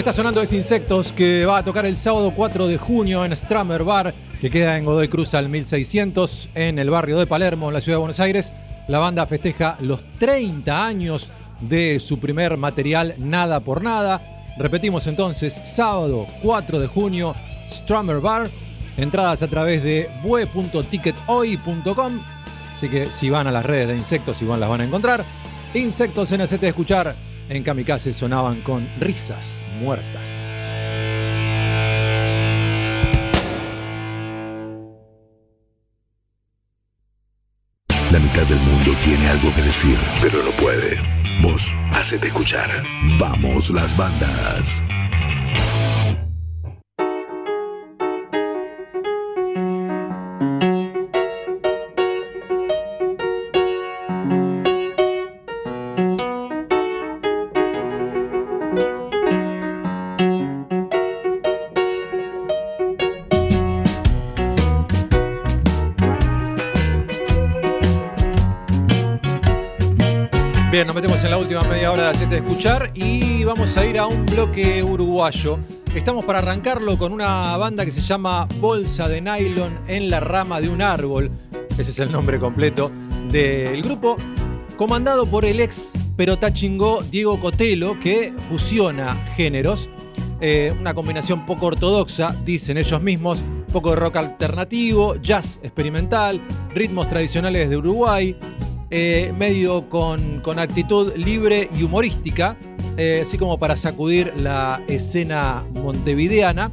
[0.00, 3.84] Está sonando es Insectos, que va a tocar el sábado 4 de junio en Stramer
[3.84, 7.82] Bar, que queda en Godoy Cruz al 1600, en el barrio de Palermo, en la
[7.82, 8.50] ciudad de Buenos Aires.
[8.88, 14.22] La banda festeja los 30 años de su primer material Nada por Nada.
[14.56, 17.34] Repetimos entonces, sábado 4 de junio,
[17.70, 18.48] Stramer Bar.
[18.96, 22.20] Entradas a través de bue.tickethoy.com.
[22.72, 25.22] Así que si van a las redes de Insectos, igual las van a encontrar.
[25.74, 27.14] Insectos en ACT Escuchar
[27.50, 30.72] en Kamikaze sonaban con risas muertas.
[38.12, 41.00] La mitad del mundo tiene algo que decir, pero no puede.
[41.42, 42.68] Vos, hacete escuchar.
[43.18, 44.82] Vamos las bandas.
[70.90, 74.08] Nos metemos en la última media hora de Hacete Escuchar y vamos a ir a
[74.08, 75.60] un bloque uruguayo.
[75.94, 80.60] Estamos para arrancarlo con una banda que se llama Bolsa de Nylon en la rama
[80.60, 81.30] de un árbol.
[81.78, 82.90] Ese es el nombre completo
[83.30, 84.16] del grupo.
[84.76, 89.88] Comandado por el ex perotachingó Diego Cotelo, que fusiona géneros.
[90.40, 93.44] Eh, una combinación poco ortodoxa, dicen ellos mismos.
[93.72, 96.40] Poco de rock alternativo, jazz experimental,
[96.74, 98.36] ritmos tradicionales de Uruguay,
[98.90, 102.56] eh, medio con, con actitud libre y humorística,
[102.96, 106.72] eh, así como para sacudir la escena montevideana.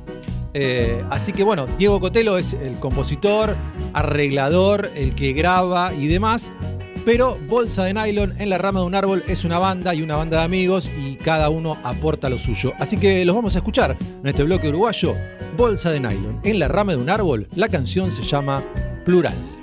[0.54, 3.56] Eh, así que bueno, Diego Cotelo es el compositor,
[3.94, 6.52] arreglador, el que graba y demás.
[7.06, 10.18] Pero Bolsa de Nylon en la rama de un árbol es una banda y una
[10.18, 12.74] banda de amigos y cada uno aporta lo suyo.
[12.80, 15.16] Así que los vamos a escuchar en este bloque uruguayo.
[15.56, 17.48] Bolsa de Nylon en la rama de un árbol.
[17.56, 18.62] La canción se llama
[19.06, 19.57] Plural.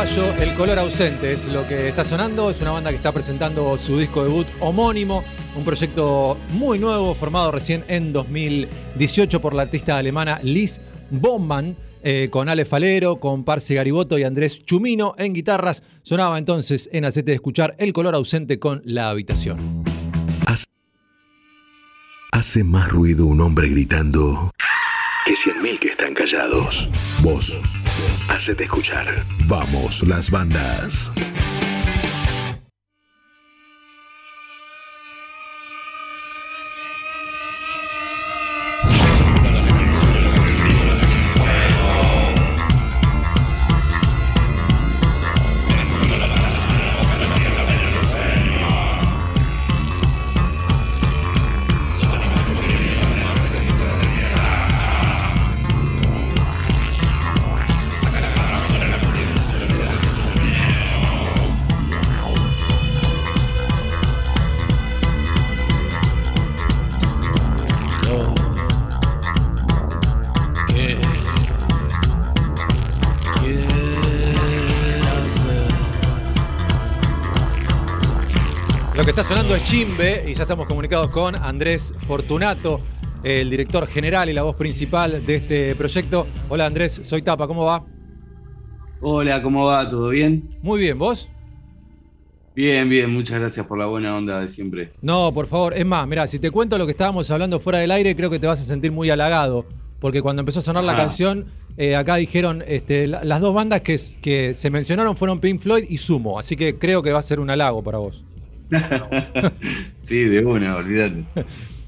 [0.00, 2.48] El color ausente es lo que está sonando.
[2.48, 5.22] Es una banda que está presentando su disco debut homónimo,
[5.54, 11.76] un proyecto muy nuevo formado recién en 2018 por la artista alemana Liz Bowman.
[12.02, 15.82] eh, con Ale Falero, con Parce Gariboto y Andrés Chumino en guitarras.
[16.02, 19.84] Sonaba entonces en Acete de Escuchar El color ausente con La habitación.
[22.32, 24.50] Hace más ruido un hombre gritando
[25.30, 26.88] que cien mil que están callados.
[27.22, 27.60] Vos,
[28.28, 29.06] hacete escuchar.
[29.46, 31.08] Vamos, las bandas.
[79.70, 82.80] Chimbe y ya estamos comunicados con Andrés Fortunato,
[83.22, 86.26] el director general y la voz principal de este proyecto.
[86.48, 87.84] Hola Andrés, soy Tapa, ¿cómo va?
[89.00, 89.88] Hola, ¿cómo va?
[89.88, 90.58] ¿Todo bien?
[90.60, 91.28] Muy bien, ¿vos?
[92.56, 94.88] Bien, bien, muchas gracias por la buena onda de siempre.
[95.02, 97.92] No, por favor, es más, mira, si te cuento lo que estábamos hablando fuera del
[97.92, 99.66] aire, creo que te vas a sentir muy halagado,
[100.00, 100.96] porque cuando empezó a sonar la Ah.
[100.96, 105.60] canción, eh, acá dijeron, este, la- las dos bandas que, que se mencionaron fueron Pink
[105.60, 108.24] Floyd y Sumo, así que creo que va a ser un halago para vos.
[110.02, 111.24] Sí, de una, olvídate.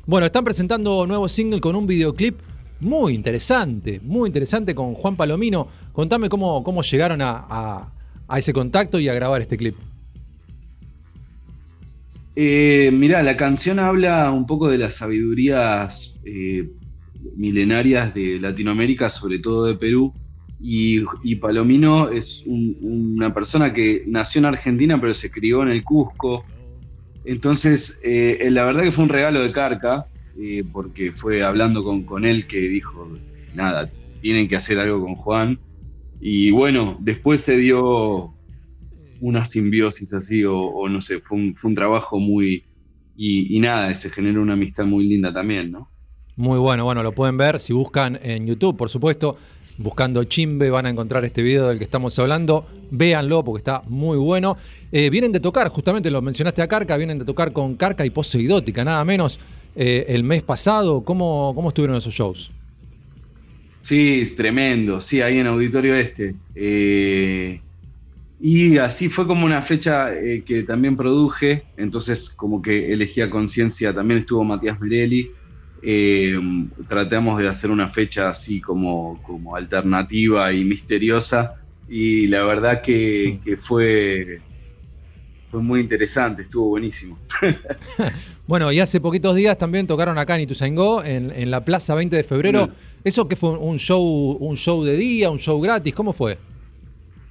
[0.06, 2.38] Bueno, están presentando nuevo single con un videoclip
[2.80, 5.68] muy interesante, muy interesante con Juan Palomino.
[5.92, 7.92] Contame cómo, cómo llegaron a, a-
[8.28, 9.76] a ese contacto y a grabar este clip.
[12.34, 16.70] Eh, mirá, la canción habla un poco de las sabidurías eh,
[17.36, 20.12] milenarias de Latinoamérica, sobre todo de Perú.
[20.60, 25.68] Y, y Palomino es un- una persona que nació en Argentina, pero se crió en
[25.68, 26.44] el Cusco.
[27.24, 30.06] Entonces, eh, la verdad que fue un regalo de Carca,
[30.38, 33.08] eh, porque fue hablando con, con él que dijo,
[33.54, 33.90] nada,
[34.20, 35.58] tienen que hacer algo con Juan.
[36.20, 38.32] Y bueno, después se dio
[39.20, 42.64] una simbiosis así, o, no sé, fue un, fue un trabajo muy...
[43.14, 45.90] Y, y nada, se generó una amistad muy linda también, ¿no?
[46.34, 49.36] Muy bueno, bueno, lo pueden ver si buscan en YouTube, por supuesto.
[49.78, 52.66] Buscando Chimbe van a encontrar este video del que estamos hablando.
[52.90, 54.56] Véanlo porque está muy bueno.
[54.92, 58.10] Eh, vienen de tocar, justamente lo mencionaste a Carca, vienen de tocar con Carca y
[58.10, 59.40] Poseidótica, nada menos.
[59.74, 62.50] eh, el mes pasado, ¿cómo, ¿cómo estuvieron esos shows?
[63.80, 66.34] Sí, tremendo, sí, ahí en Auditorio Este.
[66.54, 67.60] Eh,
[68.40, 70.10] y así fue como una fecha
[70.44, 75.30] que también produje, entonces como que elegí a conciencia, también estuvo Matías Merelli,
[75.82, 76.38] eh,
[76.88, 81.56] tratamos de hacer una fecha así como, como alternativa y misteriosa,
[81.88, 84.40] y la verdad que, que fue,
[85.50, 87.18] fue muy interesante, estuvo buenísimo.
[88.44, 92.16] Bueno, y hace poquitos días también tocaron acá en Ituzaingó, en, en la Plaza 20
[92.16, 92.68] de febrero.
[93.04, 93.56] ¿Eso qué fue?
[93.56, 95.30] ¿Un show, ¿Un show de día?
[95.30, 95.94] ¿Un show gratis?
[95.94, 96.36] ¿Cómo fue?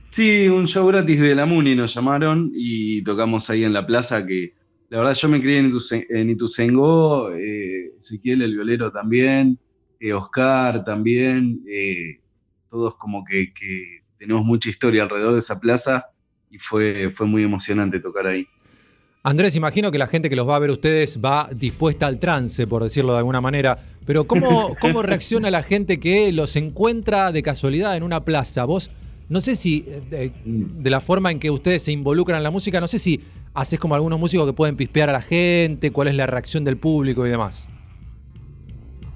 [0.10, 4.26] Sí, un show gratis de la Muni nos llamaron y tocamos ahí en la plaza
[4.26, 4.53] que
[4.91, 9.57] la verdad yo me crié en, Ituse- en Ituzaingó, eh, Ezequiel el violero también,
[10.01, 12.19] eh, Oscar también, eh,
[12.69, 16.07] todos como que, que tenemos mucha historia alrededor de esa plaza
[16.49, 18.45] y fue, fue muy emocionante tocar ahí.
[19.23, 22.68] Andrés, imagino que la gente que los va a ver ustedes va dispuesta al trance,
[22.68, 23.77] por decirlo de alguna manera.
[24.05, 28.65] Pero ¿cómo, cómo reacciona la gente que los encuentra de casualidad en una plaza?
[28.65, 28.91] Vos,
[29.32, 32.52] no sé si, eh, de, de la forma en que ustedes se involucran en la
[32.52, 33.22] música, no sé si
[33.53, 36.78] haces como algunos músicos que pueden pispear a la gente, cuál es la reacción del
[36.78, 37.70] público y demás.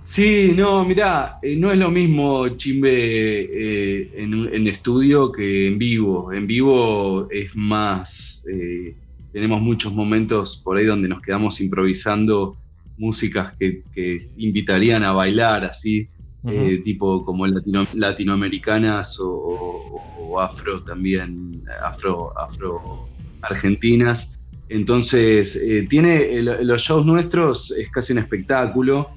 [0.05, 6.31] Sí, no, mirá, eh, no es lo mismo Chimbe eh, en, estudio que en vivo.
[6.31, 8.95] En vivo es más, eh,
[9.33, 12.55] tenemos muchos momentos por ahí donde nos quedamos improvisando
[12.97, 16.07] músicas que, que invitarían a bailar así,
[16.51, 23.09] eh, tipo como latino- latinoamericanas o, o- o afro también, afro, afro
[23.41, 24.35] argentinas.
[24.67, 29.07] Entonces, eh, tiene el- los shows nuestros es casi un espectáculo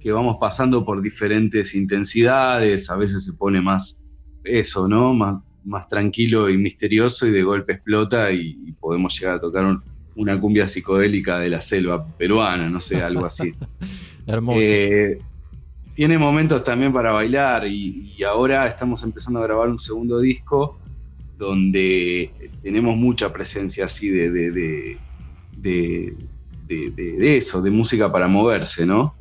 [0.00, 4.02] que vamos pasando por diferentes intensidades, a veces se pone más
[4.44, 5.14] eso, ¿no?
[5.14, 9.64] Más, más tranquilo y misterioso y de golpe explota y, y podemos llegar a tocar
[9.64, 9.82] un-
[10.16, 13.52] una cumbia psicodélica de la selva peruana, no sé, algo así.
[14.26, 14.58] Hermoso.
[14.60, 15.20] Eh,
[15.98, 20.78] tiene momentos también para bailar y, y ahora estamos empezando a grabar un segundo disco
[21.36, 22.30] donde
[22.62, 24.96] tenemos mucha presencia así de, de,
[25.58, 29.16] de, eso, de música para moverse, ¿no?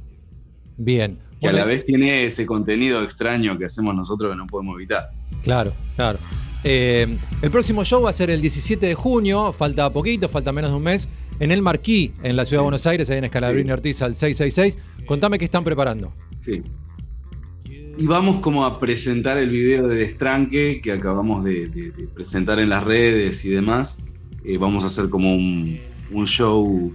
[0.78, 1.18] Bien.
[1.41, 5.10] Que a la vez tiene ese contenido extraño que hacemos nosotros que no podemos evitar.
[5.41, 6.20] Claro, claro.
[6.64, 7.08] Eh,
[7.41, 10.78] el próximo show va a ser el 17 de junio, falta poquito, falta menos de
[10.78, 11.10] un mes,
[11.40, 13.72] en el Marquí, en la ciudad de Buenos Aires, ahí en Escalabrini Sí.
[13.72, 14.78] Ortiz al 666.
[15.08, 16.14] Contame qué están preparando.
[16.39, 16.64] Sí.
[17.99, 22.59] Y vamos como a presentar el video de Destranque que acabamos de, de- de presentar
[22.59, 24.03] en las redes y demás.
[24.45, 25.80] Eh, vamos a hacer como un,
[26.11, 26.93] un show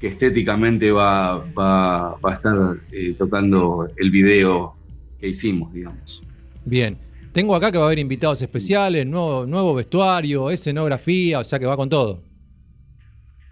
[0.00, 2.54] que estéticamente va, va- va a estar
[2.92, 4.74] eh, tocando el video
[5.20, 6.22] que hicimos, digamos.
[6.64, 6.96] Bien.
[7.32, 11.66] Tengo acá que va a haber invitados especiales, nuevo, nuevo vestuario, escenografía, o sea que
[11.66, 12.22] va con todo.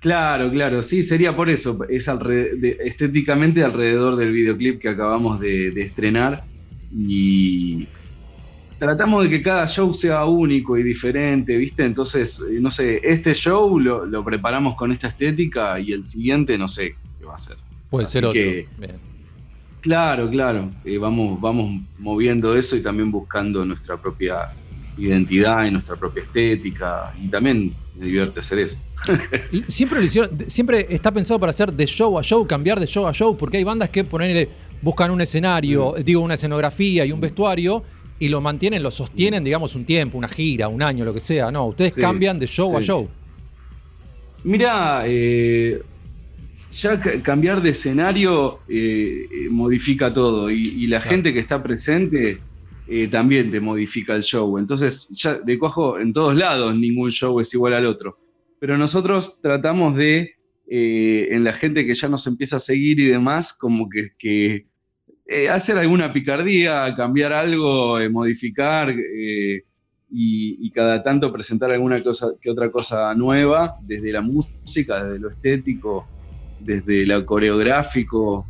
[0.02, 1.78] Claro, claro, sí, sería por eso.
[1.88, 6.44] Es alre- de- estéticamente alrededor del videoclip que acabamos de, de estrenar
[6.90, 7.86] y
[8.78, 11.84] tratamos de que cada show sea único y diferente, ¿viste?
[11.84, 16.58] Entonces, eh, no sé, este show lo, lo preparamos con esta estética y el siguiente
[16.58, 17.58] no sé qué va a ser.
[17.88, 18.32] Puede Así ser otro.
[18.32, 18.68] que-.
[19.80, 24.36] Claro, claro, eh, vamos, vamos moviendo eso y también buscando nuestra propia
[24.98, 28.78] identidad y nuestra propia estética y también me divierte hacer eso.
[29.68, 32.86] Siempre lo hicieron, de- siempre está pensado para hacer de show a show, cambiar de
[32.86, 34.48] show a show, porque hay bandas que ponerle,
[34.80, 37.82] buscan un escenario, digo, una escenografía y un vestuario
[38.18, 41.50] y lo mantienen, lo sostienen, digamos, un tiempo, una gira, un año, lo que sea.
[41.50, 43.08] No, ustedes Sí, cambian de show a show.
[44.44, 45.82] Mira, eh,
[46.72, 51.62] ya ca- cambiar de escenario eh, eh, modifica todo y, y la gente que está
[51.62, 52.38] presente
[52.88, 54.58] eh, también te modifica el show.
[54.58, 58.18] Entonces, ya de cojo en todos lados ningún show es igual al otro.
[58.58, 60.34] Pero nosotros tratamos de,
[60.68, 64.66] eh, en la gente que ya nos empieza a seguir y demás, como que, que,
[65.26, 68.94] eh, hacer alguna picardía, cambiar algo, modificar.
[70.14, 75.18] y, y cada tanto presentar alguna cosa que otra cosa nueva, desde la música, desde
[75.18, 76.06] lo estético,
[76.60, 78.46] desde lo coreográfico,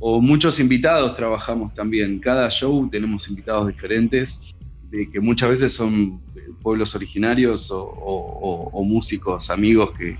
[0.00, 2.18] o muchos invitados trabajamos también.
[2.20, 4.54] Cada show tenemos invitados diferentes,
[4.90, 6.20] de que muchas veces son
[6.62, 10.16] pueblos originarios o, o- o- o músicos, amigos que,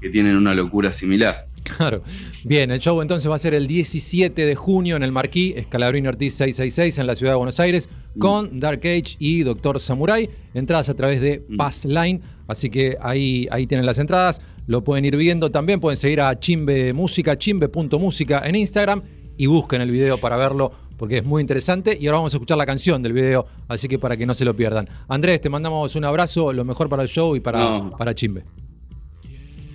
[0.00, 1.46] que tienen una locura similar.
[1.76, 2.02] Claro.
[2.44, 6.08] Bien, el show entonces va a ser el 17 de junio en el Marquí, Escalabrini
[6.08, 10.30] Ortiz 666 en la ciudad de Buenos Aires, con Dark Age y Doctor Samurai.
[10.54, 14.40] Entradas a través de Passline, así que ahí, ahí tienen las entradas.
[14.66, 19.02] Lo pueden ir viendo también, pueden seguir a Chimbe Música, chimbe.música en Instagram
[19.38, 21.96] y busquen el video para verlo porque es muy interesante.
[21.98, 24.44] Y ahora vamos a escuchar la canción del video, así que para que no se
[24.44, 24.86] lo pierdan.
[25.08, 27.96] Andrés, te mandamos un abrazo, lo mejor para el show y para, No.
[27.96, 28.42] para Chimbe.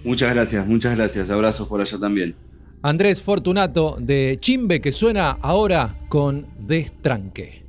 [0.03, 1.29] Muchas gracias, muchas gracias.
[1.31, 2.35] Abrazos por allá también.
[2.81, 7.62] Andrés Fortunato de Chimbe que suena ahora con Destranque.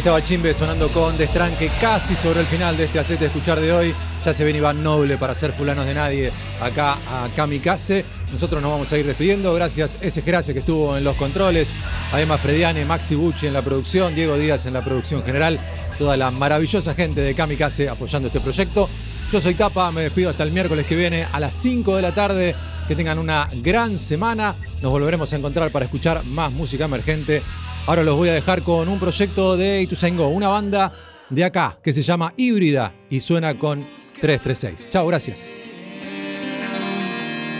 [0.00, 3.70] Estaba Chimbe sonando con Destranque casi sobre el final de este aceite de escuchar de
[3.70, 3.94] hoy.
[4.24, 8.06] Ya se ven Iván Noble para ser fulanos de nadie acá a Kamikaze.
[8.32, 9.52] Nosotros nos vamos a ir despidiendo.
[9.52, 11.76] Gracias, ese Gracias que estuvo en los controles.
[12.14, 15.60] Además, Frediane, Maxi Bucci en la producción, Diego Díaz en la producción general.
[15.98, 18.88] Toda la maravillosa gente de Kamikaze apoyando este proyecto.
[19.30, 22.12] Yo soy Tapa, me despido hasta el miércoles que viene a las 5 de la
[22.12, 22.54] tarde.
[22.88, 24.56] Que tengan una gran semana.
[24.80, 27.42] Nos volveremos a encontrar para escuchar más música emergente.
[27.90, 30.92] Ahora los voy a dejar con un proyecto de Ituzaingó, una banda
[31.28, 33.84] de acá que se llama Híbrida y suena con
[34.20, 34.90] 336.
[34.90, 35.50] Chao, gracias.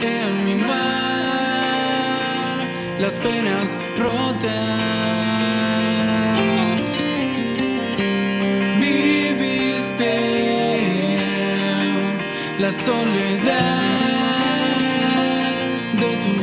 [0.00, 0.70] en mi mar
[3.00, 4.50] las penas rotas.
[8.78, 10.14] Viviste
[12.60, 13.80] la soledad
[15.98, 16.39] de tus